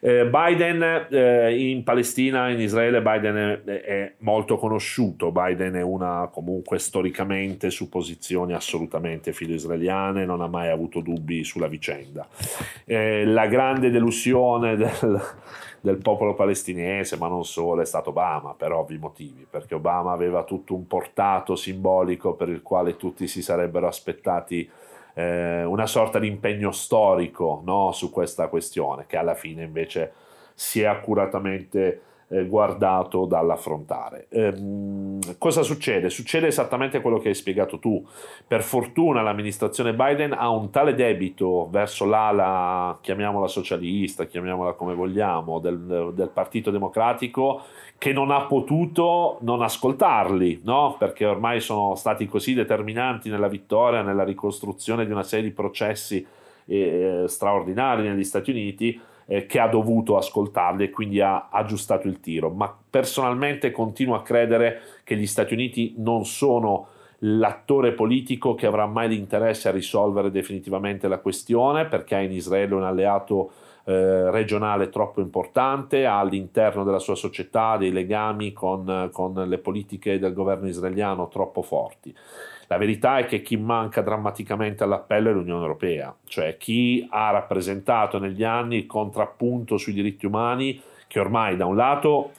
Eh, 0.00 0.26
Biden 0.26 1.06
eh, 1.10 1.70
in 1.70 1.82
Palestina, 1.82 2.50
in 2.50 2.60
Israele, 2.60 3.02
Biden 3.02 3.62
è, 3.64 3.80
è, 3.82 4.12
molto 4.18 4.56
conosciuto, 4.56 5.32
Biden 5.32 5.74
è 5.74 5.82
una 5.82 6.28
comunque 6.32 6.78
storicamente 6.78 7.70
su 7.70 7.88
posizioni 7.88 8.52
assolutamente 8.52 9.32
filo-israeliane, 9.32 10.24
non 10.24 10.40
ha 10.40 10.46
mai 10.46 10.68
avuto 10.68 11.00
dubbi 11.00 11.44
sulla 11.44 11.66
vicenda. 11.66 12.26
Eh, 12.84 13.24
la 13.24 13.46
grande 13.46 13.90
delusione 13.90 14.76
del, 14.76 15.20
del 15.80 15.96
popolo 15.96 16.34
palestinese, 16.34 17.16
ma 17.16 17.28
non 17.28 17.44
solo, 17.44 17.82
è 17.82 17.86
stato 17.86 18.10
Obama 18.10 18.54
per 18.54 18.72
ovvi 18.72 18.98
motivi, 18.98 19.46
perché 19.48 19.74
Obama 19.74 20.12
aveva 20.12 20.44
tutto 20.44 20.74
un 20.74 20.86
portato 20.86 21.56
simbolico 21.56 22.34
per 22.34 22.48
il 22.48 22.62
quale 22.62 22.96
tutti 22.96 23.26
si 23.26 23.42
sarebbero 23.42 23.86
aspettati 23.86 24.68
eh, 25.18 25.64
una 25.64 25.86
sorta 25.86 26.20
di 26.20 26.28
impegno 26.28 26.70
storico 26.70 27.60
no, 27.64 27.90
su 27.90 28.08
questa 28.12 28.46
questione, 28.46 29.06
che 29.08 29.16
alla 29.16 29.34
fine 29.34 29.64
invece 29.64 30.12
si 30.54 30.80
è 30.80 30.84
accuratamente 30.84 32.02
eh, 32.28 32.46
guardato 32.46 33.24
dall'affrontare. 33.24 34.26
Ehm, 34.28 35.18
cosa 35.38 35.62
succede? 35.62 36.08
Succede 36.08 36.46
esattamente 36.46 37.00
quello 37.00 37.18
che 37.18 37.28
hai 37.28 37.34
spiegato 37.34 37.80
tu. 37.80 38.06
Per 38.46 38.62
fortuna 38.62 39.20
l'amministrazione 39.20 39.92
Biden 39.92 40.32
ha 40.32 40.50
un 40.50 40.70
tale 40.70 40.94
debito 40.94 41.68
verso 41.68 42.04
l'ala, 42.04 42.96
chiamiamola 43.00 43.48
socialista, 43.48 44.24
chiamiamola 44.24 44.74
come 44.74 44.94
vogliamo, 44.94 45.58
del, 45.58 46.12
del 46.14 46.28
Partito 46.28 46.70
Democratico, 46.70 47.62
che 47.98 48.12
non 48.12 48.30
ha 48.30 48.42
potuto 48.42 49.38
non 49.40 49.60
ascoltarli, 49.60 50.60
no? 50.62 50.94
perché 50.96 51.26
ormai 51.26 51.60
sono 51.60 51.96
stati 51.96 52.26
così 52.26 52.54
determinanti 52.54 53.28
nella 53.28 53.48
vittoria, 53.48 54.02
nella 54.02 54.22
ricostruzione 54.22 55.04
di 55.04 55.10
una 55.10 55.24
serie 55.24 55.48
di 55.48 55.54
processi 55.54 56.24
eh, 56.66 57.24
straordinari 57.26 58.08
negli 58.08 58.22
Stati 58.22 58.52
Uniti 58.52 59.00
eh, 59.26 59.46
che 59.46 59.58
ha 59.58 59.66
dovuto 59.66 60.16
ascoltarli 60.16 60.84
e 60.84 60.90
quindi 60.90 61.20
ha 61.20 61.48
aggiustato 61.50 62.06
il 62.06 62.20
tiro. 62.20 62.50
Ma 62.50 62.72
personalmente 62.88 63.72
continuo 63.72 64.14
a 64.14 64.22
credere 64.22 64.80
che 65.02 65.16
gli 65.16 65.26
Stati 65.26 65.54
Uniti 65.54 65.94
non 65.98 66.24
sono 66.24 66.88
l'attore 67.22 67.92
politico 67.92 68.54
che 68.54 68.66
avrà 68.66 68.86
mai 68.86 69.08
l'interesse 69.08 69.68
a 69.68 69.72
risolvere 69.72 70.30
definitivamente 70.30 71.08
la 71.08 71.18
questione 71.18 71.86
perché 71.86 72.14
ha 72.14 72.20
in 72.20 72.30
Israele 72.30 72.74
un 72.74 72.84
alleato 72.84 73.50
eh, 73.88 74.30
regionale 74.30 74.90
troppo 74.90 75.22
importante, 75.22 76.04
ha 76.04 76.18
all'interno 76.18 76.84
della 76.84 76.98
sua 76.98 77.14
società 77.14 77.78
dei 77.78 77.90
legami 77.90 78.52
con, 78.52 79.08
con 79.10 79.32
le 79.32 79.56
politiche 79.56 80.18
del 80.18 80.34
governo 80.34 80.68
israeliano 80.68 81.28
troppo 81.28 81.62
forti. 81.62 82.14
La 82.66 82.76
verità 82.76 83.16
è 83.16 83.24
che 83.24 83.40
chi 83.40 83.56
manca 83.56 84.02
drammaticamente 84.02 84.84
all'appello 84.84 85.30
è 85.30 85.32
l'Unione 85.32 85.62
Europea, 85.62 86.14
cioè 86.26 86.58
chi 86.58 87.06
ha 87.08 87.30
rappresentato 87.30 88.18
negli 88.18 88.44
anni 88.44 88.76
il 88.76 88.86
contrappunto 88.86 89.78
sui 89.78 89.94
diritti 89.94 90.26
umani, 90.26 90.78
che 91.06 91.18
ormai 91.18 91.56
da 91.56 91.64
un 91.64 91.76
lato 91.76 92.32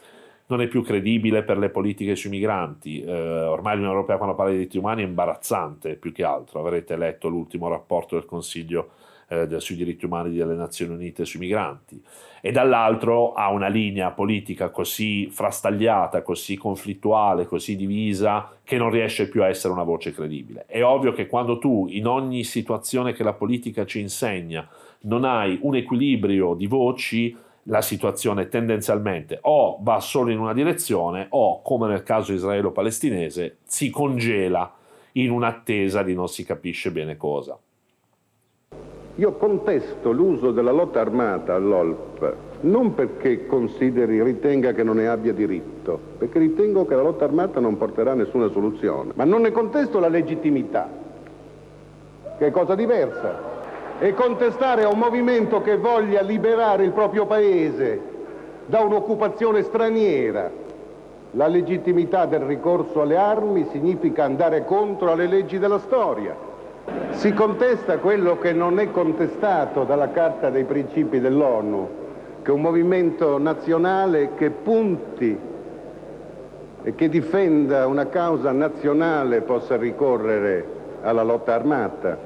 non 0.46 0.60
è 0.60 0.68
più 0.68 0.84
credibile 0.84 1.42
per 1.42 1.58
le 1.58 1.68
politiche 1.68 2.14
sui 2.14 2.30
migranti. 2.30 3.02
Eh, 3.02 3.12
ormai 3.12 3.74
l'Unione 3.74 3.94
Europea 3.94 4.18
quando 4.18 4.36
parla 4.36 4.52
di 4.52 4.58
diritti 4.58 4.78
umani 4.78 5.02
è 5.02 5.06
imbarazzante 5.06 5.96
più 5.96 6.12
che 6.12 6.22
altro. 6.22 6.60
Avrete 6.60 6.96
letto 6.96 7.28
l'ultimo 7.28 7.66
rapporto 7.66 8.14
del 8.14 8.24
Consiglio 8.24 8.90
eh, 9.30 9.60
sui 9.60 9.76
diritti 9.76 10.04
umani 10.04 10.34
delle 10.34 10.54
Nazioni 10.54 10.92
Unite 10.92 11.24
sui 11.24 11.38
migranti 11.38 12.02
e 12.40 12.50
dall'altro 12.50 13.32
ha 13.32 13.50
una 13.50 13.68
linea 13.68 14.10
politica 14.10 14.70
così 14.70 15.28
frastagliata, 15.30 16.22
così 16.22 16.56
conflittuale, 16.56 17.46
così 17.46 17.76
divisa 17.76 18.50
che 18.64 18.76
non 18.76 18.90
riesce 18.90 19.28
più 19.28 19.42
a 19.42 19.48
essere 19.48 19.72
una 19.72 19.82
voce 19.84 20.12
credibile. 20.12 20.64
È 20.66 20.82
ovvio 20.82 21.12
che 21.12 21.26
quando 21.26 21.58
tu 21.58 21.86
in 21.90 22.06
ogni 22.06 22.42
situazione 22.44 23.12
che 23.12 23.22
la 23.22 23.34
politica 23.34 23.84
ci 23.84 24.00
insegna 24.00 24.66
non 25.02 25.24
hai 25.24 25.58
un 25.62 25.76
equilibrio 25.76 26.54
di 26.54 26.66
voci, 26.66 27.36
la 27.64 27.82
situazione 27.82 28.48
tendenzialmente 28.48 29.38
o 29.42 29.78
va 29.82 30.00
solo 30.00 30.30
in 30.30 30.38
una 30.38 30.54
direzione 30.54 31.26
o, 31.30 31.60
come 31.62 31.88
nel 31.88 32.02
caso 32.02 32.32
israelo-palestinese, 32.32 33.58
si 33.64 33.90
congela 33.90 34.74
in 35.12 35.30
un'attesa 35.30 36.02
di 36.02 36.14
non 36.14 36.26
si 36.26 36.44
capisce 36.44 36.90
bene 36.90 37.16
cosa. 37.16 37.58
Io 39.20 39.32
contesto 39.32 40.12
l'uso 40.12 40.50
della 40.50 40.70
lotta 40.70 40.98
armata 40.98 41.54
all'OLP 41.54 42.34
non 42.60 42.94
perché 42.94 43.46
consideri, 43.46 44.22
ritenga 44.22 44.72
che 44.72 44.82
non 44.82 44.96
ne 44.96 45.08
abbia 45.08 45.34
diritto, 45.34 46.00
perché 46.16 46.38
ritengo 46.38 46.86
che 46.86 46.94
la 46.94 47.02
lotta 47.02 47.26
armata 47.26 47.60
non 47.60 47.76
porterà 47.76 48.12
a 48.12 48.14
nessuna 48.14 48.48
soluzione, 48.48 49.12
ma 49.16 49.24
non 49.24 49.42
ne 49.42 49.50
contesto 49.50 49.98
la 49.98 50.08
legittimità, 50.08 50.88
che 52.38 52.46
è 52.46 52.50
cosa 52.50 52.74
diversa. 52.74 53.48
E 53.98 54.14
contestare 54.14 54.84
a 54.84 54.88
un 54.88 54.98
movimento 54.98 55.60
che 55.60 55.76
voglia 55.76 56.22
liberare 56.22 56.84
il 56.84 56.92
proprio 56.92 57.26
paese 57.26 58.00
da 58.64 58.80
un'occupazione 58.80 59.62
straniera 59.64 60.50
la 61.32 61.46
legittimità 61.46 62.24
del 62.24 62.40
ricorso 62.40 63.02
alle 63.02 63.18
armi 63.18 63.68
significa 63.70 64.24
andare 64.24 64.64
contro 64.64 65.14
le 65.14 65.26
leggi 65.26 65.58
della 65.58 65.78
storia. 65.78 66.48
Si 67.10 67.32
contesta 67.34 67.98
quello 67.98 68.38
che 68.38 68.52
non 68.52 68.78
è 68.78 68.90
contestato 68.90 69.84
dalla 69.84 70.10
Carta 70.10 70.50
dei 70.50 70.64
principi 70.64 71.20
dell'ONU, 71.20 71.88
che 72.42 72.50
un 72.50 72.60
movimento 72.60 73.38
nazionale 73.38 74.34
che 74.34 74.50
punti 74.50 75.38
e 76.82 76.94
che 76.94 77.08
difenda 77.08 77.86
una 77.86 78.06
causa 78.06 78.52
nazionale 78.52 79.42
possa 79.42 79.76
ricorrere 79.76 80.64
alla 81.02 81.22
lotta 81.22 81.54
armata. 81.54 82.16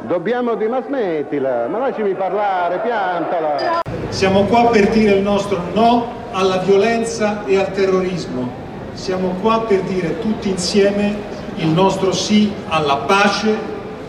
Dobbiamo 0.00 0.54
di 0.56 0.66
ma 0.66 0.82
smettila, 0.82 1.68
ma 1.68 1.78
lasciami 1.78 2.14
parlare, 2.14 2.80
piantala. 2.80 3.82
Siamo 4.08 4.44
qua 4.44 4.68
per 4.70 4.88
dire 4.88 5.14
il 5.14 5.22
nostro 5.22 5.58
no 5.72 6.06
alla 6.32 6.58
violenza 6.58 7.44
e 7.44 7.56
al 7.56 7.70
terrorismo. 7.70 8.62
Siamo 8.92 9.34
qua 9.40 9.60
per 9.66 9.80
dire 9.82 10.18
tutti 10.18 10.50
insieme 10.50 11.32
il 11.56 11.68
nostro 11.68 12.12
sì 12.12 12.52
alla 12.68 12.96
pace, 12.96 13.56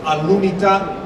all'unità 0.02 1.04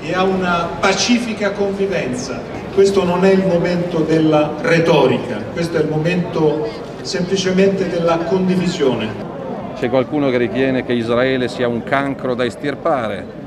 e 0.00 0.12
a 0.14 0.22
una 0.22 0.68
pacifica 0.80 1.52
convivenza. 1.52 2.40
Questo 2.74 3.04
non 3.04 3.24
è 3.24 3.30
il 3.30 3.46
momento 3.46 4.00
della 4.00 4.54
retorica, 4.60 5.36
questo 5.52 5.78
è 5.78 5.80
il 5.80 5.88
momento 5.88 6.68
semplicemente 7.02 7.88
della 7.88 8.18
condivisione. 8.18 9.32
C'è 9.76 9.88
qualcuno 9.88 10.30
che 10.30 10.38
ritiene 10.38 10.84
che 10.84 10.92
Israele 10.92 11.48
sia 11.48 11.68
un 11.68 11.84
cancro 11.84 12.34
da 12.34 12.44
estirpare, 12.44 13.42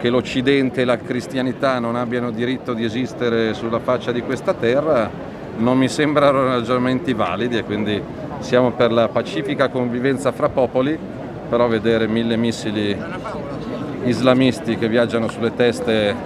che 0.00 0.08
l'Occidente 0.08 0.82
e 0.82 0.84
la 0.84 0.96
cristianità 0.96 1.78
non 1.78 1.96
abbiano 1.96 2.30
diritto 2.30 2.72
di 2.72 2.84
esistere 2.84 3.54
sulla 3.54 3.78
faccia 3.78 4.10
di 4.10 4.22
questa 4.22 4.54
terra, 4.54 5.08
non 5.58 5.76
mi 5.76 5.88
sembrano 5.88 6.44
ragionamenti 6.44 7.12
validi 7.12 7.58
e 7.58 7.64
quindi 7.64 8.02
siamo 8.38 8.72
per 8.72 8.90
la 8.90 9.08
pacifica 9.08 9.68
convivenza 9.68 10.32
fra 10.32 10.48
popoli 10.48 10.98
però 11.52 11.68
vedere 11.68 12.08
mille 12.08 12.38
missili 12.38 12.98
islamisti 14.04 14.78
che 14.78 14.88
viaggiano 14.88 15.28
sulle 15.28 15.54
teste 15.54 16.16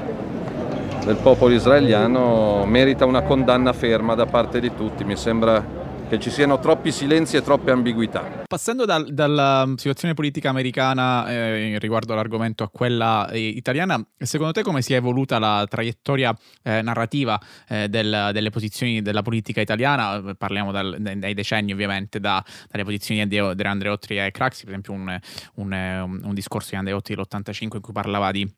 del 1.04 1.16
popolo 1.16 1.52
israeliano 1.52 2.64
merita 2.64 3.06
una 3.06 3.22
condanna 3.22 3.72
ferma 3.72 4.14
da 4.14 4.26
parte 4.26 4.60
di 4.60 4.72
tutti. 4.76 5.02
Mi 5.02 5.16
sembra 5.16 5.75
che 6.09 6.21
ci 6.21 6.31
siano 6.31 6.61
troppi 6.61 6.92
silenzi 6.92 7.37
e 7.37 7.42
troppe 7.42 7.73
ambiguità. 7.73 8.45
Passando 8.47 8.85
dal, 8.85 9.12
dalla 9.12 9.73
situazione 9.77 10.14
politica 10.14 10.49
americana 10.49 11.29
eh, 11.29 11.79
riguardo 11.79 12.14
l'argomento 12.14 12.62
a 12.62 12.69
quella 12.69 13.29
eh, 13.31 13.40
italiana, 13.40 14.01
secondo 14.16 14.53
te 14.53 14.62
come 14.62 14.83
si 14.83 14.92
è 14.92 14.97
evoluta 14.97 15.38
la 15.40 15.66
traiettoria 15.69 16.37
eh, 16.62 16.81
narrativa 16.81 17.40
eh, 17.69 17.88
del, 17.88 18.31
delle 18.33 18.51
posizioni 18.51 19.03
della 19.03 19.23
politica 19.23 19.61
italiana? 19.61 20.35
Parliamo 20.38 20.71
dal, 20.71 20.97
dai 21.01 21.35
decenni 21.35 21.73
ovviamente, 21.73 22.21
da, 22.21 22.45
dalle 22.71 22.85
posizioni 22.85 23.27
di 23.27 23.38
Andreotti 23.38 24.14
e 24.16 24.31
Craxi, 24.31 24.64
per 24.64 24.75
esempio 24.75 24.92
un, 24.92 25.19
un, 25.55 25.73
un, 25.73 26.21
un 26.23 26.35
discorso 26.35 26.71
di 26.71 26.77
Andreotti 26.77 27.14
dell'85 27.14 27.75
in 27.75 27.81
cui 27.81 27.92
parlava 27.92 28.31
di 28.31 28.49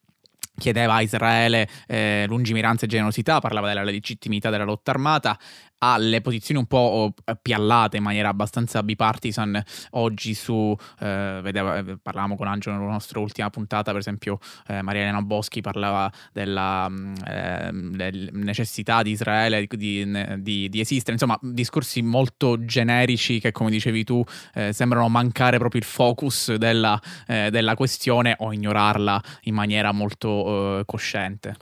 chiedeva 0.58 0.94
a 0.94 1.02
Israele 1.02 1.68
eh, 1.86 2.24
lungimiranza 2.26 2.84
e 2.84 2.88
generosità, 2.88 3.38
parlava 3.38 3.68
della 3.68 3.84
legittimità 3.84 4.50
della 4.50 4.64
lotta 4.64 4.90
armata 4.90 5.38
ha 5.78 5.96
le 5.96 6.20
posizioni 6.20 6.60
un 6.60 6.66
po' 6.66 7.14
eh, 7.24 7.36
piallate 7.40 7.98
in 7.98 8.02
maniera 8.02 8.28
abbastanza 8.28 8.82
bipartisan 8.82 9.62
oggi 9.90 10.34
su, 10.34 10.76
eh, 11.00 11.40
vedeva, 11.42 11.76
eh, 11.78 11.98
parlavamo 11.98 12.36
con 12.36 12.46
Angelo 12.46 12.76
nella 12.76 12.90
nostra 12.90 13.20
ultima 13.20 13.50
puntata, 13.50 13.90
per 13.90 14.00
esempio 14.00 14.38
eh, 14.66 14.82
Maria 14.82 15.02
Elena 15.02 15.22
Boschi 15.22 15.60
parlava 15.60 16.10
della 16.32 16.90
eh, 17.26 17.70
necessità 17.72 19.02
di 19.02 19.10
Israele 19.10 19.66
di, 19.68 20.10
di, 20.38 20.68
di, 20.68 20.80
esistere, 20.80 21.12
insomma 21.12 21.38
discorsi 21.40 22.02
molto 22.02 22.64
generici 22.64 23.38
che 23.40 23.52
come 23.52 23.70
dicevi 23.70 24.04
tu 24.04 24.24
eh, 24.54 24.72
sembrano 24.72 25.08
mancare 25.08 25.58
proprio 25.58 25.80
il 25.80 25.86
focus 25.86 26.54
della, 26.54 27.00
della, 27.26 27.74
questione 27.74 28.34
o 28.38 28.52
ignorarla 28.52 29.22
in 29.42 29.54
maniera 29.54 29.92
molto 29.92 30.82
cosciente. 30.86 31.56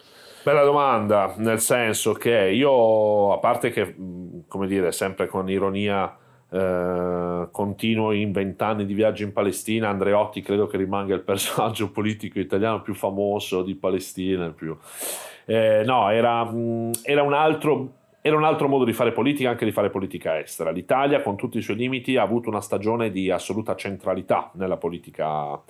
Bella 0.47 0.63
domanda, 0.63 1.35
nel 1.39 1.59
senso 1.59 2.13
che 2.13 2.51
io, 2.51 3.33
a 3.33 3.39
parte 3.39 3.71
che, 3.71 3.97
come 4.47 4.69
dire, 4.69 4.93
sempre 4.93 5.27
con 5.27 5.51
ironia, 5.51 6.17
eh, 6.49 7.49
continuo 7.51 8.13
in 8.13 8.31
vent'anni 8.31 8.87
di 8.87 8.95
viaggio 8.95 9.25
in 9.25 9.33
Palestina, 9.33 9.89
Andreotti 9.89 10.43
credo 10.43 10.69
che 10.69 10.77
rimanga 10.77 11.17
il 11.17 11.23
personaggio 11.23 11.91
politico 11.91 12.39
italiano 12.39 12.81
più 12.81 12.95
famoso 12.95 13.65
di 13.65 13.75
Palestina. 13.75 14.51
Più. 14.51 14.79
Eh, 15.47 15.83
no, 15.85 16.11
era, 16.11 16.49
era, 17.03 17.23
un 17.25 17.33
altro, 17.33 17.95
era 18.21 18.37
un 18.37 18.45
altro 18.45 18.69
modo 18.69 18.85
di 18.85 18.93
fare 18.93 19.11
politica, 19.11 19.51
anche 19.51 19.65
di 19.65 19.73
fare 19.73 19.91
politica 19.91 20.39
estera. 20.39 20.71
L'Italia, 20.71 21.23
con 21.23 21.35
tutti 21.35 21.59
i 21.59 21.63
suoi 21.63 21.75
limiti, 21.75 22.17
ha 22.17 22.23
avuto 22.23 22.49
una 22.49 22.61
stagione 22.61 23.11
di 23.11 23.33
assoluta 23.33 23.75
centralità 23.75 24.53
nella 24.55 24.77
politica 24.77 25.61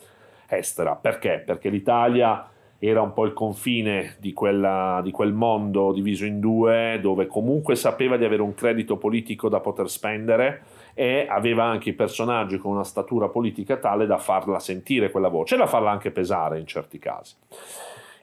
estera. 0.47 0.97
Perché? 0.97 1.43
Perché 1.47 1.71
l'Italia 1.71 2.51
era 2.79 3.01
un 3.01 3.13
po' 3.13 3.25
il 3.25 3.33
confine 3.33 4.17
di, 4.19 4.33
quella, 4.33 5.01
di, 5.03 5.11
quel 5.11 5.33
mondo 5.33 5.93
diviso 5.93 6.25
in 6.25 6.41
due, 6.41 6.99
dove 7.01 7.27
comunque 7.27 7.75
sapeva 7.75 8.17
di 8.17 8.25
avere 8.25 8.43
un 8.43 8.55
credito 8.55 8.97
politico 8.97 9.49
da 9.49 9.61
poter 9.61 9.89
spendere 9.89 10.63
e 10.95 11.27
aveva 11.29 11.65
anche 11.65 11.91
i 11.91 11.95
personaggi 11.95 12.59
con 12.59 12.73
una 12.73 12.85
statura 12.85 13.29
politica 13.29 13.77
tale 13.77 14.07
da 14.07 14.19
farla 14.19 14.59
sentire 14.59 15.11
quella 15.11 15.29
voce 15.29 15.55
e 15.55 15.59
da 15.59 15.67
farla 15.67 15.91
anche 15.91 16.11
pesare 16.11 16.59
in 16.59 16.67
certi 16.67 16.99
casi. 16.99 17.35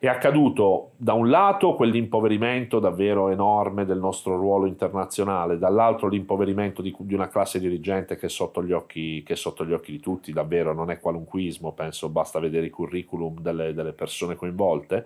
È 0.03 0.09
accaduto 0.09 0.91
da 0.97 1.13
un 1.13 1.29
lato 1.29 1.75
quell'impoverimento 1.75 2.79
davvero 2.79 3.29
enorme 3.29 3.85
del 3.85 3.99
nostro 3.99 4.35
ruolo 4.35 4.65
internazionale, 4.65 5.57
dall'altro 5.57 6.09
l'impoverimento 6.09 6.81
di, 6.81 6.93
di 6.99 7.13
una 7.13 7.29
classe 7.29 7.57
dirigente 7.57 8.17
che 8.17 8.25
è, 8.25 8.29
sotto 8.29 8.61
gli 8.61 8.73
occhi, 8.73 9.23
che 9.23 9.31
è 9.31 9.35
sotto 9.37 9.65
gli 9.65 9.71
occhi 9.71 9.93
di 9.93 10.01
tutti, 10.01 10.33
davvero 10.33 10.73
non 10.73 10.91
è 10.91 10.99
qualunquismo, 10.99 11.71
penso 11.71 12.09
basta 12.09 12.39
vedere 12.39 12.65
i 12.65 12.69
curriculum 12.69 13.39
delle, 13.39 13.73
delle 13.73 13.93
persone 13.93 14.35
coinvolte, 14.35 15.05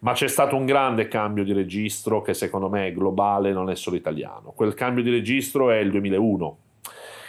ma 0.00 0.12
c'è 0.14 0.28
stato 0.28 0.56
un 0.56 0.64
grande 0.64 1.08
cambio 1.08 1.44
di 1.44 1.52
registro 1.52 2.22
che 2.22 2.32
secondo 2.32 2.70
me 2.70 2.86
è 2.86 2.94
globale, 2.94 3.52
non 3.52 3.68
è 3.68 3.74
solo 3.74 3.96
italiano. 3.96 4.54
Quel 4.56 4.72
cambio 4.72 5.02
di 5.02 5.10
registro 5.10 5.70
è 5.70 5.76
il 5.76 5.90
2001 5.90 6.56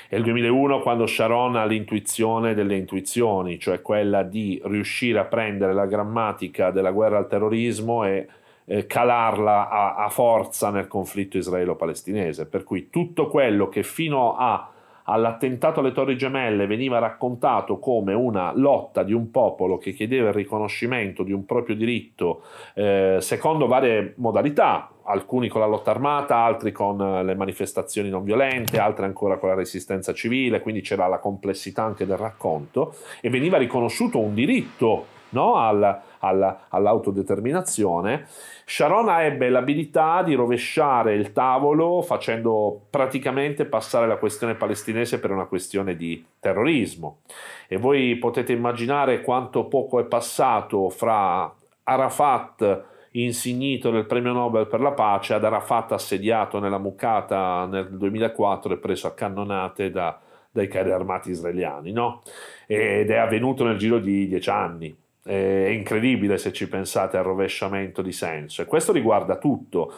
è 0.09 0.15
il 0.15 0.23
2001 0.23 0.81
quando 0.81 1.05
Sharon 1.05 1.55
ha 1.55 1.65
l'intuizione 1.65 2.53
delle 2.53 2.75
intuizioni, 2.75 3.59
cioè 3.59 3.81
quella 3.81 4.23
di 4.23 4.61
riuscire 4.65 5.19
a 5.19 5.25
prendere 5.25 5.73
la 5.73 5.85
grammatica 5.85 6.71
della 6.71 6.91
guerra 6.91 7.17
al 7.17 7.27
terrorismo 7.27 8.03
e 8.03 8.27
eh, 8.65 8.85
calarla 8.85 9.69
a, 9.69 9.95
a 9.95 10.09
forza 10.09 10.69
nel 10.69 10.87
conflitto 10.87 11.37
israelo-palestinese. 11.37 12.47
Per 12.47 12.63
cui 12.63 12.89
tutto 12.89 13.27
quello 13.27 13.69
che 13.69 13.83
fino 13.83 14.35
a 14.35 14.72
all'attentato 15.03 15.79
alle 15.79 15.91
Torri 15.91 16.15
Gemelle 16.15 16.67
veniva 16.67 16.99
raccontato 16.99 17.79
come 17.79 18.13
una 18.13 18.51
lotta 18.55 19.03
di 19.03 19.13
un 19.13 19.31
popolo 19.31 19.77
che 19.77 19.91
chiedeva 19.93 20.29
il 20.29 20.33
riconoscimento 20.33 21.23
di 21.23 21.31
un 21.31 21.45
proprio 21.45 21.75
diritto 21.75 22.43
eh, 22.73 23.17
secondo 23.19 23.67
varie 23.67 24.13
modalità, 24.17 24.89
alcuni 25.03 25.49
con 25.49 25.61
la 25.61 25.67
lotta 25.67 25.91
armata, 25.91 26.37
altri 26.37 26.71
con 26.71 26.97
le 26.97 27.35
manifestazioni 27.35 28.09
non 28.09 28.23
violente, 28.23 28.79
altri 28.79 29.05
ancora 29.05 29.37
con 29.37 29.49
la 29.49 29.55
resistenza 29.55 30.13
civile, 30.13 30.61
quindi 30.61 30.81
c'era 30.81 31.07
la 31.07 31.19
complessità 31.19 31.83
anche 31.83 32.05
del 32.05 32.17
racconto 32.17 32.95
e 33.21 33.29
veniva 33.29 33.57
riconosciuto 33.57 34.19
un 34.19 34.33
diritto 34.33 35.21
no? 35.33 35.55
Al, 35.55 36.01
al, 36.19 36.57
all'autodeterminazione, 36.69 38.25
Sharona 38.65 39.23
ebbe 39.23 39.49
l'abilità 39.49 40.23
di 40.23 40.33
rovesciare 40.33 41.13
il 41.13 41.33
tavolo 41.33 42.01
facendo 42.01 42.85
praticamente 42.89 43.65
passare 43.65 44.07
la 44.07 44.17
questione 44.17 44.55
palestinese 44.55 45.19
per 45.19 45.31
una 45.31 45.45
questione 45.45 45.95
di 45.95 46.25
terrorismo. 46.39 47.19
E 47.67 47.77
voi 47.77 48.15
potete 48.15 48.53
immaginare 48.53 49.21
quanto 49.21 49.65
poco 49.65 49.99
è 49.99 50.05
passato 50.05 50.89
fra 50.89 51.53
Arafat 51.83 52.91
insignito 53.13 53.91
del 53.91 54.05
premio 54.05 54.31
Nobel 54.31 54.67
per 54.67 54.79
la 54.79 54.91
pace 54.91 55.33
ad 55.33 55.43
Arafat 55.43 55.91
assediato 55.91 56.59
nella 56.59 56.79
mucata 56.79 57.65
nel 57.65 57.89
2004 57.89 58.73
e 58.73 58.77
preso 58.77 59.07
a 59.07 59.13
cannonate 59.13 59.91
da, 59.91 60.19
dai 60.51 60.67
carri 60.67 60.91
armati 60.91 61.29
israeliani, 61.29 61.91
no? 61.91 62.21
Ed 62.65 63.09
è 63.09 63.17
avvenuto 63.17 63.65
nel 63.65 63.77
giro 63.77 63.99
di 63.99 64.27
dieci 64.27 64.49
anni. 64.49 64.95
È 65.23 65.69
incredibile 65.69 66.37
se 66.37 66.51
ci 66.51 66.67
pensate 66.67 67.17
al 67.17 67.23
rovesciamento 67.23 68.01
di 68.01 68.11
senso 68.11 68.61
e 68.61 68.65
questo 68.65 68.91
riguarda 68.91 69.37
tutto. 69.37 69.93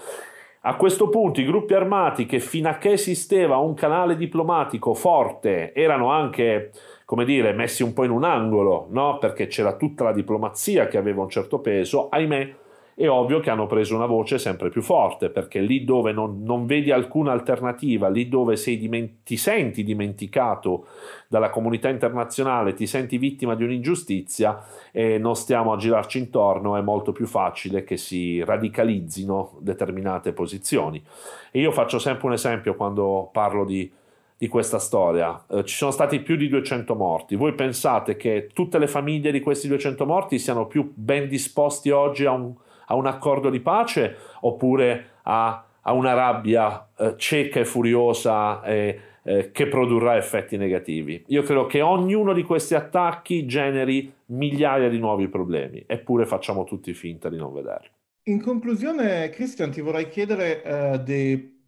A 0.67 0.75
questo 0.75 1.09
punto 1.09 1.41
i 1.41 1.45
gruppi 1.45 1.73
armati 1.73 2.25
che 2.25 2.39
fino 2.39 2.69
a 2.69 2.77
che 2.77 2.91
esisteva 2.93 3.57
un 3.57 3.75
canale 3.75 4.15
diplomatico 4.15 4.93
forte 4.95 5.73
erano 5.73 6.09
anche, 6.09 6.71
come 7.05 7.23
dire, 7.23 7.53
messi 7.53 7.83
un 7.83 7.93
po' 7.93 8.03
in 8.03 8.09
un 8.09 8.23
angolo, 8.23 8.87
no? 8.89 9.19
Perché 9.19 9.45
c'era 9.45 9.75
tutta 9.75 10.03
la 10.03 10.11
diplomazia 10.11 10.87
che 10.87 10.97
aveva 10.97 11.21
un 11.21 11.29
certo 11.29 11.59
peso, 11.59 12.09
ahimè, 12.09 12.55
è 12.97 13.09
ovvio 13.09 13.41
che 13.41 13.49
hanno 13.49 13.67
preso 13.67 13.93
una 13.93 14.05
voce 14.05 14.37
sempre 14.37 14.69
più 14.69 14.81
forte, 14.81 15.29
perché 15.29 15.59
lì 15.59 15.83
dove 15.83 16.13
non, 16.13 16.43
non 16.43 16.65
vedi 16.65 16.91
alcuna 16.91 17.33
alternativa, 17.33 18.07
lì 18.07 18.29
dove 18.29 18.55
diment- 18.55 19.23
ti 19.23 19.35
senti 19.35 19.83
dimenticato 19.83 20.87
dalla 21.27 21.49
comunità 21.49 21.89
internazionale, 21.89 22.73
ti 22.73 22.87
senti 22.87 23.17
vittima 23.17 23.55
di 23.55 23.65
un'ingiustizia 23.65 24.63
e 24.93 25.17
non 25.17 25.35
stiamo 25.35 25.73
a 25.73 25.77
girarci 25.77 26.19
intorno, 26.19 26.77
è 26.77 26.81
molto 26.81 27.11
più 27.11 27.27
facile 27.27 27.83
che 27.83 27.97
si 27.97 28.41
radicalizzino 28.41 29.57
determinate 29.59 30.31
posizioni. 30.31 31.03
E 31.51 31.59
io 31.59 31.71
faccio 31.71 31.99
sempre 31.99 32.27
un 32.27 32.33
esempio 32.33 32.75
quando 32.75 33.29
parlo 33.31 33.65
di 33.65 33.91
di 34.37 34.47
questa 34.49 34.79
storia. 34.79 35.45
Eh, 35.49 35.63
ci 35.63 35.75
sono 35.75 35.91
stati 35.91 36.19
più 36.19 36.35
di 36.35 36.49
200 36.49 36.93
morti. 36.95 37.35
Voi 37.35 37.53
pensate 37.53 38.17
che 38.17 38.49
tutte 38.53 38.77
le 38.77 38.87
famiglie 38.87 39.31
di 39.31 39.39
questi 39.39 39.67
200 39.67 40.05
morti 40.05 40.39
siano 40.39 40.67
più 40.67 40.91
ben 40.93 41.29
disposti 41.29 41.89
oggi 41.89 42.25
a 42.25 42.31
un, 42.31 42.53
a 42.85 42.95
un 42.95 43.07
accordo 43.07 43.49
di 43.49 43.59
pace 43.59 44.15
oppure 44.41 45.09
a, 45.23 45.65
a 45.81 45.93
una 45.93 46.13
rabbia 46.13 46.89
eh, 46.97 47.13
cieca 47.17 47.59
e 47.59 47.65
furiosa 47.65 48.63
eh, 48.63 48.99
eh, 49.23 49.51
che 49.51 49.67
produrrà 49.67 50.17
effetti 50.17 50.55
negativi. 50.55 51.23
Io 51.27 51.41
credo 51.41 51.65
che 51.65 51.81
ognuno 51.81 52.31
di 52.33 52.43
questi 52.43 52.75
attacchi 52.75 53.45
generi 53.45 54.13
migliaia 54.27 54.87
di 54.87 54.99
nuovi 54.99 55.27
problemi, 55.27 55.83
eppure 55.87 56.25
facciamo 56.25 56.63
tutti 56.63 56.93
finta 56.93 57.29
di 57.29 57.37
non 57.37 57.51
vederli. 57.51 57.89
In 58.27 58.41
conclusione, 58.41 59.29
Christian, 59.29 59.71
ti 59.71 59.81
vorrei 59.81 60.09
chiedere 60.09 60.61
uh, 60.65 61.03
di 61.03 61.59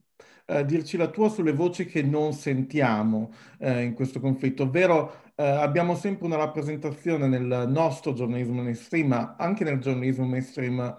uh, 0.46 0.64
dirci 0.64 0.98
la 0.98 1.08
tua 1.08 1.30
sulle 1.30 1.52
voci 1.52 1.86
che 1.86 2.02
non 2.02 2.34
sentiamo 2.34 3.32
uh, 3.60 3.80
in 3.80 3.94
questo 3.94 4.20
conflitto, 4.20 4.64
ovvero 4.64 5.26
eh, 5.40 5.46
abbiamo 5.46 5.96
sempre 5.96 6.26
una 6.26 6.36
rappresentazione 6.36 7.28
nel 7.28 7.66
nostro 7.68 8.14
giornalismo 8.14 8.64
mainstream, 8.64 9.08
ma 9.08 9.36
anche 9.38 9.64
nel 9.64 9.80
giornalismo 9.80 10.26
mainstream 10.26 10.96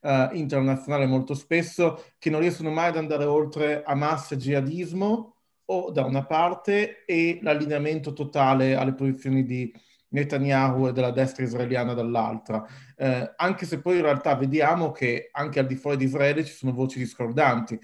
eh, 0.00 0.28
internazionale 0.32 1.06
molto 1.06 1.34
spesso, 1.34 2.04
che 2.18 2.30
non 2.30 2.40
riescono 2.40 2.70
mai 2.70 2.88
ad 2.88 2.96
andare 2.96 3.24
oltre 3.24 3.82
Hamas 3.82 4.30
e 4.32 4.36
jihadismo 4.36 5.34
o 5.64 5.90
da 5.90 6.04
una 6.04 6.24
parte 6.24 7.04
e 7.04 7.40
l'allineamento 7.42 8.12
totale 8.12 8.76
alle 8.76 8.94
posizioni 8.94 9.44
di 9.44 9.72
Netanyahu 10.10 10.88
e 10.88 10.92
della 10.92 11.10
destra 11.10 11.44
israeliana 11.44 11.92
dall'altra, 11.92 12.64
eh, 12.96 13.32
anche 13.36 13.66
se 13.66 13.80
poi 13.80 13.96
in 13.96 14.02
realtà 14.02 14.34
vediamo 14.36 14.92
che 14.92 15.28
anche 15.32 15.58
al 15.58 15.66
di 15.66 15.76
fuori 15.76 15.96
di 15.96 16.04
Israele 16.04 16.44
ci 16.44 16.52
sono 16.52 16.72
voci 16.72 16.98
discordanti 16.98 17.78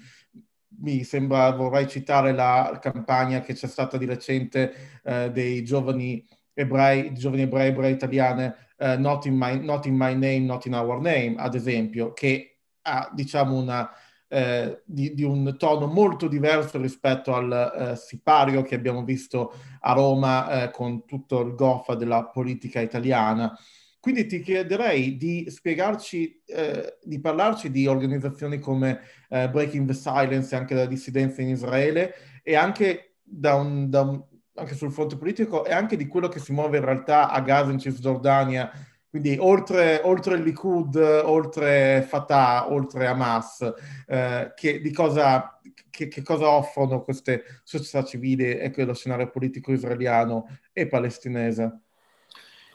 mi 0.79 1.03
sembra, 1.03 1.51
vorrei 1.51 1.87
citare 1.87 2.33
la 2.33 2.77
campagna 2.81 3.41
che 3.41 3.53
c'è 3.53 3.67
stata 3.67 3.97
di 3.97 4.05
recente 4.05 4.99
eh, 5.03 5.31
dei 5.31 5.63
giovani 5.63 6.25
ebrei, 6.53 7.13
giovani 7.13 7.43
ebrei, 7.43 7.69
ebrei 7.69 7.93
italiane, 7.93 8.55
eh, 8.77 8.97
not, 8.97 9.25
in 9.25 9.35
my, 9.35 9.59
not, 9.63 9.85
in 9.85 9.95
my, 9.95 10.13
name, 10.13 10.39
not 10.39 10.65
in 10.65 10.73
our 10.73 10.99
name, 10.99 11.35
ad 11.37 11.55
esempio, 11.55 12.13
che 12.13 12.59
ha, 12.81 13.09
diciamo, 13.13 13.55
una, 13.55 13.89
eh, 14.27 14.81
di, 14.85 15.13
di, 15.13 15.23
un 15.23 15.55
tono 15.57 15.87
molto 15.87 16.27
diverso 16.27 16.79
rispetto 16.81 17.33
al 17.33 17.51
eh, 17.91 17.95
sipario 17.95 18.61
che 18.61 18.75
abbiamo 18.75 19.03
visto 19.03 19.53
a 19.81 19.93
Roma 19.93 20.63
eh, 20.63 20.71
con 20.71 21.05
tutto 21.05 21.41
il 21.41 21.55
goffa 21.55 21.95
della 21.95 22.25
politica 22.25 22.81
italiana. 22.81 23.57
Quindi 23.99 24.25
ti 24.25 24.41
chiederei 24.41 25.17
di 25.17 25.47
spiegarci, 25.49 26.41
eh, 26.45 26.97
di 27.03 27.19
parlarci 27.19 27.71
di 27.71 27.87
organizzazioni 27.87 28.59
come 28.59 29.01
eh, 29.29 29.49
Breaking 29.49 29.87
the 29.87 29.93
Silence 29.93 30.53
e 30.53 30.57
anche 30.57 30.75
la 30.75 30.85
dissidenza 30.85 31.41
in 31.41 31.49
Israele 31.49 32.13
e 32.43 32.55
anche, 32.55 33.15
da 33.21 33.55
un, 33.55 33.89
da 33.89 34.01
un, 34.01 34.23
anche 34.55 34.75
sul 34.75 34.91
fronte 34.91 35.17
politico 35.17 35.65
e 35.65 35.73
anche 35.73 35.97
di 35.97 36.07
quello 36.07 36.27
che 36.29 36.39
si 36.39 36.53
muove 36.53 36.77
in 36.77 36.85
realtà 36.85 37.29
a 37.29 37.41
Gaza 37.41 37.71
in 37.71 37.79
Cisgiordania 37.79 38.71
quindi 39.09 39.37
oltre, 39.39 40.01
oltre 40.03 40.35
il 40.35 40.43
Likud, 40.43 40.95
oltre 40.95 42.05
Fatah, 42.07 42.71
oltre 42.71 43.07
Hamas, 43.07 43.73
eh, 44.05 44.51
che, 44.53 44.91
cosa, 44.91 45.59
che, 45.89 46.07
che, 46.07 46.21
cosa 46.21 46.49
offrono 46.49 47.03
queste 47.03 47.43
società 47.63 48.03
civili 48.03 48.57
e 48.57 48.69
quello 48.69 48.93
scenario 48.93 49.29
politico 49.29 49.71
israeliano 49.71 50.59
e 50.73 50.87
palestinese? 50.87 51.86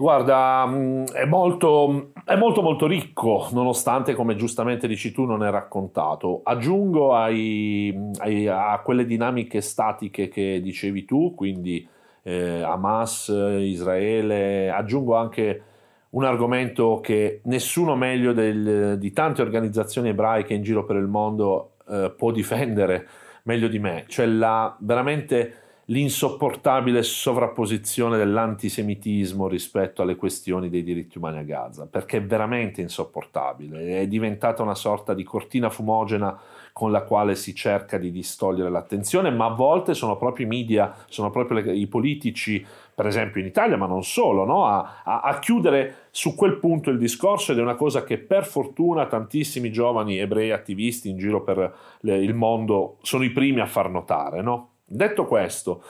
Guarda, 0.02 0.66
mm, 0.66 1.04
è 1.12 1.24
molto, 1.26 2.10
è 2.24 2.34
molto 2.34 2.60
molto 2.60 2.88
ricco, 2.88 3.46
nonostante, 3.52 4.14
come 4.14 4.34
giustamente 4.34 4.88
dici 4.88 5.12
tu, 5.12 5.26
non 5.26 5.44
è 5.44 5.50
raccontato. 5.50 6.40
Aggiungo 6.42 7.14
ai, 7.14 8.10
ai, 8.16 8.48
a 8.48 8.80
quelle 8.82 9.06
dinamiche 9.06 9.60
statiche 9.60 10.26
che 10.26 10.60
dicevi 10.60 11.04
tu, 11.04 11.36
quindi 11.36 11.86
eh, 12.24 12.62
Hamas, 12.62 13.28
Israele, 13.28 14.72
aggiungo 14.72 15.14
anche 15.14 15.62
un 16.10 16.24
argomento 16.24 16.98
che 17.00 17.40
nessuno 17.44 17.94
meglio 17.94 18.32
del, 18.32 18.98
di 18.98 19.12
tante 19.12 19.40
organizzazioni 19.40 20.08
ebraiche 20.08 20.52
in 20.52 20.62
giro 20.64 20.84
per 20.84 20.96
il 20.96 21.06
mondo 21.06 21.74
eh, 21.88 22.12
può 22.16 22.32
difendere 22.32 23.06
meglio 23.44 23.68
di 23.68 23.78
me, 23.78 24.06
cioè 24.08 24.26
la, 24.26 24.76
veramente 24.80 25.61
l'insopportabile 25.86 27.02
sovrapposizione 27.02 28.16
dell'antisemitismo 28.16 29.48
rispetto 29.48 30.02
alle 30.02 30.14
questioni 30.14 30.68
dei 30.68 30.84
diritti 30.84 31.18
umani 31.18 31.38
a 31.38 31.42
Gaza, 31.42 31.86
perché 31.86 32.18
è 32.18 32.22
veramente 32.22 32.80
insopportabile, 32.80 34.00
è 34.00 34.06
diventata 34.06 34.62
una 34.62 34.76
sorta 34.76 35.12
di 35.12 35.24
cortina 35.24 35.70
fumogena 35.70 36.38
con 36.72 36.90
la 36.90 37.02
quale 37.02 37.34
si 37.34 37.54
cerca 37.54 37.98
di 37.98 38.10
distogliere 38.10 38.70
l'attenzione, 38.70 39.30
ma 39.30 39.46
a 39.46 39.54
volte 39.54 39.92
sono 39.92 40.16
proprio 40.16 40.46
i 40.46 40.48
media, 40.48 40.94
sono 41.08 41.30
proprio 41.30 41.60
le, 41.60 41.74
i 41.74 41.86
politici, 41.86 42.64
per 42.94 43.06
esempio 43.06 43.40
in 43.40 43.46
Italia, 43.48 43.76
ma 43.76 43.86
non 43.86 44.04
solo, 44.04 44.44
no? 44.44 44.66
a, 44.66 45.02
a, 45.04 45.20
a, 45.20 45.38
chiudere 45.38 46.06
su 46.10 46.34
quel 46.34 46.58
punto 46.58 46.90
il 46.90 46.98
discorso 46.98 47.52
ed 47.52 47.58
è 47.58 47.62
una 47.62 47.74
cosa 47.74 48.04
che 48.04 48.18
per 48.18 48.46
fortuna 48.46 49.06
tantissimi 49.06 49.70
giovani 49.72 50.18
ebrei 50.18 50.52
attivisti 50.52 51.10
in 51.10 51.18
giro 51.18 51.42
per 51.42 51.74
le, 52.00 52.16
il 52.18 52.34
mondo 52.34 52.98
sono 53.02 53.24
i 53.24 53.30
primi 53.30 53.60
a 53.60 53.66
far 53.66 53.90
notare. 53.90 54.42
No? 54.42 54.71
Detto 54.94 55.24
questo, 55.24 55.82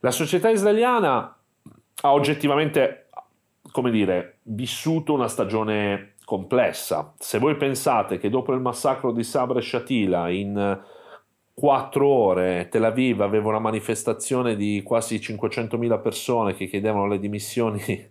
la 0.00 0.10
società 0.10 0.50
israeliana 0.50 1.36
ha 2.02 2.12
oggettivamente, 2.12 3.08
come 3.70 3.92
dire, 3.92 4.38
vissuto 4.42 5.12
una 5.12 5.28
stagione 5.28 6.14
complessa. 6.24 7.14
Se 7.18 7.38
voi 7.38 7.56
pensate 7.56 8.18
che 8.18 8.30
dopo 8.30 8.52
il 8.52 8.60
massacro 8.60 9.12
di 9.12 9.22
Sabra 9.22 9.60
e 9.60 9.62
Shatila 9.62 10.28
in 10.28 10.80
quattro 11.54 12.08
ore 12.08 12.68
Tel 12.70 12.84
Aviv 12.84 13.20
aveva 13.20 13.48
una 13.48 13.58
manifestazione 13.58 14.56
di 14.56 14.82
quasi 14.82 15.16
500.000 15.16 16.00
persone 16.00 16.54
che 16.54 16.66
chiedevano 16.66 17.06
le 17.06 17.18
dimissioni, 17.18 17.78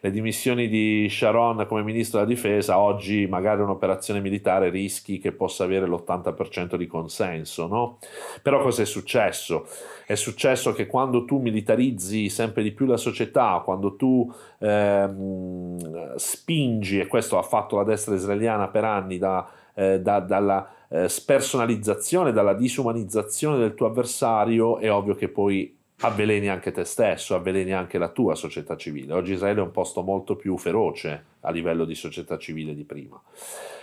le 0.00 0.10
dimissioni 0.10 0.68
di 0.68 1.08
Sharon 1.08 1.64
come 1.66 1.82
ministro 1.82 2.18
della 2.18 2.30
difesa, 2.30 2.78
oggi 2.78 3.26
magari 3.26 3.62
un'operazione 3.62 4.20
militare 4.20 4.68
rischi 4.68 5.18
che 5.18 5.32
possa 5.32 5.64
avere 5.64 5.86
l'80% 5.86 6.76
di 6.76 6.86
consenso, 6.86 7.66
no? 7.66 7.98
Però 8.42 8.60
cosa 8.60 8.82
è 8.82 8.86
successo? 8.86 9.66
È 10.04 10.14
successo 10.14 10.74
che 10.74 10.86
quando 10.86 11.24
tu 11.24 11.38
militarizzi 11.38 12.28
sempre 12.28 12.62
di 12.62 12.72
più 12.72 12.84
la 12.84 12.98
società, 12.98 13.62
quando 13.64 13.96
tu 13.96 14.30
ehm, 14.58 16.16
spingi, 16.16 17.00
e 17.00 17.06
questo 17.06 17.38
ha 17.38 17.42
fatto 17.42 17.76
la 17.76 17.84
destra 17.84 18.14
israeliana 18.14 18.68
per 18.68 18.84
anni 18.84 19.16
da, 19.16 19.48
eh, 19.74 19.98
da, 20.00 20.20
dalla 20.20 20.68
eh, 20.92 21.08
spersonalizzazione, 21.08 22.32
dalla 22.32 22.52
disumanizzazione 22.52 23.56
del 23.56 23.74
tuo 23.74 23.86
avversario, 23.86 24.78
è 24.78 24.92
ovvio 24.92 25.14
che 25.14 25.28
poi 25.28 25.74
avveleni 26.00 26.48
anche 26.48 26.70
te 26.70 26.84
stesso, 26.84 27.34
avveleni 27.34 27.72
anche 27.72 27.96
la 27.96 28.08
tua 28.08 28.34
società 28.34 28.76
civile. 28.76 29.14
Oggi 29.14 29.32
Israele 29.32 29.60
è 29.60 29.64
un 29.64 29.70
posto 29.70 30.02
molto 30.02 30.36
più 30.36 30.58
feroce 30.58 31.24
a 31.40 31.50
livello 31.50 31.86
di 31.86 31.94
società 31.94 32.36
civile 32.36 32.74
di 32.74 32.84
prima. 32.84 33.18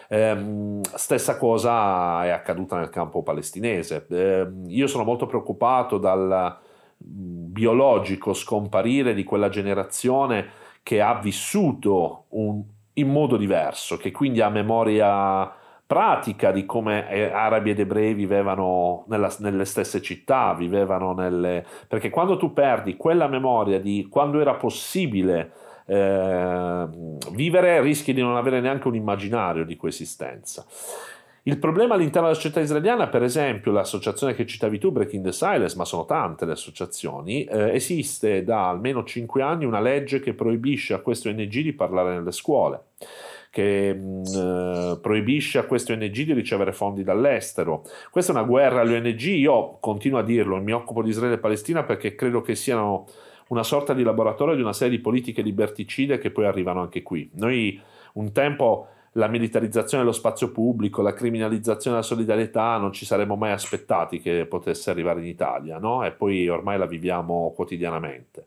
Eh, 0.08 0.82
stessa 0.96 1.38
cosa 1.38 2.24
è 2.26 2.30
accaduta 2.30 2.78
nel 2.78 2.90
campo 2.90 3.24
palestinese. 3.24 4.06
Eh, 4.10 4.48
io 4.68 4.88
sono 4.88 5.04
molto 5.04 5.26
preoccupato 5.26 5.98
dal 5.98 6.58
biologico 6.96 8.34
scomparire 8.34 9.14
di 9.14 9.24
quella 9.24 9.50
generazione 9.50 10.48
che 10.84 11.02
ha 11.02 11.18
vissuto 11.20 12.26
un, 12.30 12.62
in 12.94 13.10
modo 13.10 13.38
diverso, 13.38 13.98
che 13.98 14.12
quindi 14.12 14.42
ha 14.42 14.50
memoria 14.50 15.59
pratica 15.90 16.52
di 16.52 16.68
come 16.68 17.10
eh, 17.10 17.32
arabi 17.32 17.72
ed 17.72 17.80
ebrei 17.80 18.14
vivevano 18.14 19.06
nella, 19.08 19.34
nelle 19.40 19.66
stesse 19.66 20.04
città, 20.04 20.54
vivevano 20.54 21.14
nelle... 21.14 21.66
perché 21.88 22.12
quando 22.12 22.38
tu 22.38 22.54
perdi 22.54 22.96
quella 22.96 23.28
memoria 23.28 23.80
di 23.80 24.08
quando 24.08 24.40
era 24.40 24.54
possibile 24.54 25.52
eh, 25.88 26.88
vivere, 27.32 27.82
rischi 27.82 28.14
di 28.14 28.22
non 28.22 28.36
avere 28.36 28.60
neanche 28.60 28.88
un 28.88 28.94
immaginario 28.94 29.66
di 29.66 29.76
coesistenza. 29.76 30.64
Il 31.42 31.58
problema 31.58 31.96
all'interno 31.96 32.28
della 32.28 32.40
società 32.40 32.60
israeliana, 32.60 33.08
per 33.08 33.24
esempio, 33.24 33.72
l'associazione 33.72 34.36
che 34.36 34.46
citavi 34.46 34.78
tu, 34.78 34.92
Breaking 34.92 35.24
the 35.24 35.32
Silence, 35.32 35.76
ma 35.76 35.86
sono 35.86 36.06
tante 36.06 36.46
le 36.46 36.52
associazioni, 36.52 37.46
eh, 37.46 37.74
esiste 37.74 38.44
da 38.44 38.70
almeno 38.70 39.04
5 39.04 39.42
anni 39.42 39.66
una 39.66 39.80
legge 39.80 40.20
che 40.20 40.36
proibisce 40.36 40.94
a 40.94 41.00
queste 41.00 41.30
ONG 41.30 41.62
di 41.62 41.74
parlare 41.74 42.14
nelle 42.14 42.32
scuole 42.32 42.84
che 43.50 43.94
mh, 43.94 44.24
eh, 44.36 45.00
proibisce 45.02 45.58
a 45.58 45.64
queste 45.64 45.94
ONG 45.94 46.12
di 46.12 46.34
ricevere 46.34 46.72
fondi 46.72 47.04
dall'estero. 47.04 47.84
Questa 48.12 48.32
è 48.32 48.36
una 48.36 48.46
guerra 48.46 48.82
alle 48.82 48.98
ONG, 48.98 49.22
io 49.22 49.78
continuo 49.80 50.20
a 50.20 50.24
dirlo, 50.24 50.62
mi 50.62 50.72
occupo 50.72 51.02
di 51.02 51.10
Israele 51.10 51.36
e 51.36 51.40
Palestina 51.40 51.84
perché 51.84 52.16
credo 52.16 52.42
che 52.42 52.56
siano 52.56 53.08
una 53.48 53.64
sorta 53.64 53.94
di 53.94 54.04
laboratorio 54.04 54.56
di 54.56 54.62
una 54.62 54.74
serie 54.74 54.96
di 54.96 55.02
politiche 55.02 55.42
liberticide 55.42 56.20
che 56.20 56.32
poi 56.32 56.46
arrivano 56.46 56.82
anche 56.82 57.02
qui. 57.02 57.30
Noi 57.34 57.82
un 58.14 58.32
tempo 58.32 58.88
la 59.14 59.28
militarizzazione 59.28 60.04
dello 60.04 60.16
spazio 60.16 60.52
pubblico, 60.52 61.02
la 61.02 61.14
criminalizzazione 61.14 61.98
della 61.98 62.08
solidarietà 62.08 62.78
non 62.78 62.94
ci 62.94 63.06
saremmo 63.06 63.36
mai 63.36 63.52
aspettati 63.52 64.20
che 64.20 64.46
potesse 64.46 64.92
arrivare 64.92 65.22
in 65.22 65.26
Italia, 65.26 65.80
no? 65.80 66.06
E 66.06 66.12
poi 66.12 66.48
ormai 66.48 66.78
la 66.78 66.86
viviamo 66.86 67.52
quotidianamente. 67.56 68.46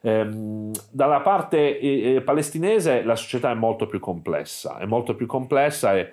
Ehm, 0.00 0.72
dalla 0.90 1.20
parte 1.20 1.78
eh, 1.78 2.14
eh, 2.14 2.20
palestinese 2.20 3.02
la 3.02 3.16
società 3.16 3.50
è 3.50 3.54
molto 3.54 3.86
più 3.86 3.98
complessa, 3.98 4.78
è 4.78 4.86
molto 4.86 5.14
più 5.14 5.26
complessa 5.26 5.96
e 5.96 6.12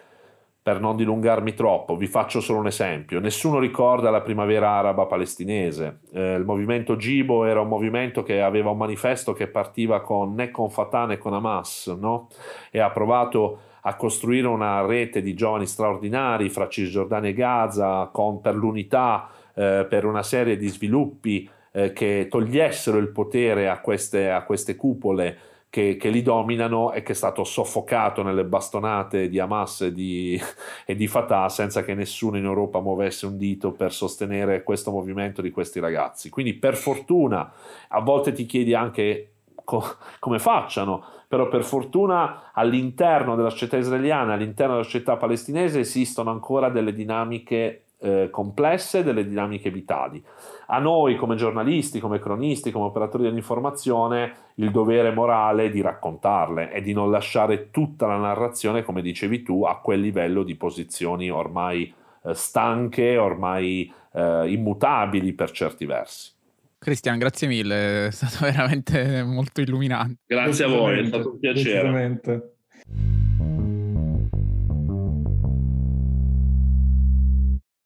per 0.65 0.79
non 0.79 0.95
dilungarmi 0.95 1.53
troppo, 1.53 1.95
vi 1.95 2.07
faccio 2.07 2.41
solo 2.41 2.57
un 2.57 2.65
esempio. 2.65 3.19
Nessuno 3.19 3.59
ricorda 3.59 4.09
la 4.09 4.21
primavera 4.21 4.71
araba 4.71 5.05
palestinese. 5.05 5.99
Eh, 6.11 6.33
il 6.33 6.43
movimento 6.43 6.95
Gibo 6.95 7.45
era 7.45 7.61
un 7.61 7.67
movimento 7.67 8.23
che 8.23 8.41
aveva 8.41 8.71
un 8.71 8.77
manifesto 8.77 9.33
che 9.33 9.45
partiva 9.45 10.01
con, 10.01 10.33
né 10.33 10.49
con 10.49 10.71
Fatah 10.71 11.05
né 11.05 11.19
con 11.19 11.35
Hamas, 11.35 11.95
no? 11.99 12.29
e 12.71 12.79
ha 12.79 12.89
provato 12.89 13.59
a 13.81 13.95
costruire 13.95 14.47
una 14.47 14.83
rete 14.83 15.21
di 15.21 15.35
giovani 15.35 15.67
straordinari 15.67 16.49
fra 16.49 16.67
Cisgiordania 16.67 17.29
e 17.29 17.33
Gaza 17.33 18.09
con, 18.11 18.41
per 18.41 18.55
l'unità, 18.55 19.29
eh, 19.53 19.85
per 19.87 20.03
una 20.05 20.23
serie 20.23 20.57
di 20.57 20.67
sviluppi 20.67 21.47
eh, 21.75 21.91
che 21.91 22.27
togliessero 22.29 22.97
il 22.97 23.09
potere 23.09 23.67
a 23.67 23.81
queste, 23.81 24.31
a 24.31 24.43
queste 24.43 24.77
cupole 24.77 25.37
che, 25.69 25.97
che, 25.97 26.09
li 26.09 26.21
dominano 26.21 26.93
e 26.93 27.03
che 27.03 27.11
è 27.11 27.15
stato 27.15 27.43
soffocato 27.43 28.23
nelle 28.23 28.45
bastonate 28.45 29.27
di 29.27 29.39
Hamas 29.39 29.81
e 29.81 29.91
di, 29.91 30.39
e 30.85 30.95
di, 30.95 31.07
Fatah 31.07 31.49
senza 31.49 31.83
che 31.83 31.93
nessuno 31.93 32.37
in 32.37 32.45
Europa 32.45 32.79
muovesse 32.79 33.25
un 33.25 33.35
dito 33.35 33.73
per 33.73 33.91
sostenere 33.91 34.63
questo 34.63 34.89
movimento 34.89 35.41
di 35.41 35.51
questi 35.51 35.81
ragazzi. 35.81 36.29
Quindi 36.29 36.53
per 36.53 36.77
fortuna 36.77 37.51
a 37.89 37.99
volte 37.99 38.31
ti 38.31 38.45
chiedi 38.45 38.73
anche 38.73 39.31
co- 39.65 39.97
come 40.19 40.39
facciano, 40.39 41.03
però 41.27 41.49
per 41.49 41.65
fortuna 41.65 42.51
all'interno 42.53 43.35
della 43.35 43.49
società 43.49 43.75
israeliana, 43.75 44.31
all'interno 44.31 44.75
della 44.75 44.85
società 44.85 45.17
palestinese 45.17 45.79
esistono 45.79 46.31
ancora 46.31 46.69
delle 46.69 46.93
dinamiche 46.93 47.84
eh, 47.99 48.29
complesse, 48.31 49.03
delle 49.03 49.27
dinamiche 49.27 49.69
vitali. 49.69 50.23
A 50.67 50.79
noi 50.79 51.15
come 51.15 51.35
giornalisti, 51.35 51.99
come 51.99 52.19
cronisti, 52.19 52.71
come 52.71 52.85
operatori 52.85 53.23
dell'informazione, 53.23 54.33
il 54.55 54.71
dovere 54.71 55.11
morale 55.11 55.69
di 55.69 55.81
raccontarle 55.81 56.71
e 56.71 56.81
di 56.81 56.93
non 56.93 57.11
lasciare 57.11 57.69
tutta 57.71 58.07
la 58.07 58.17
narrazione, 58.17 58.83
come 58.83 59.01
dicevi 59.01 59.43
tu, 59.43 59.63
a 59.63 59.79
quel 59.79 60.01
livello 60.01 60.43
di 60.43 60.55
posizioni 60.55 61.29
ormai 61.29 61.93
eh, 62.23 62.33
stanche, 62.33 63.17
ormai 63.17 63.91
eh, 64.13 64.51
immutabili 64.51 65.33
per 65.33 65.51
certi 65.51 65.85
versi. 65.85 66.33
Cristian, 66.77 67.17
grazie 67.17 67.47
mille, 67.47 68.07
è 68.07 68.11
stato 68.11 68.45
veramente 68.45 69.23
molto 69.23 69.61
illuminante. 69.61 70.21
Grazie 70.27 70.65
a 70.65 70.67
voi, 70.67 70.99
è 70.99 71.05
stato 71.05 71.31
un 71.31 71.39
piacere. 71.39 72.53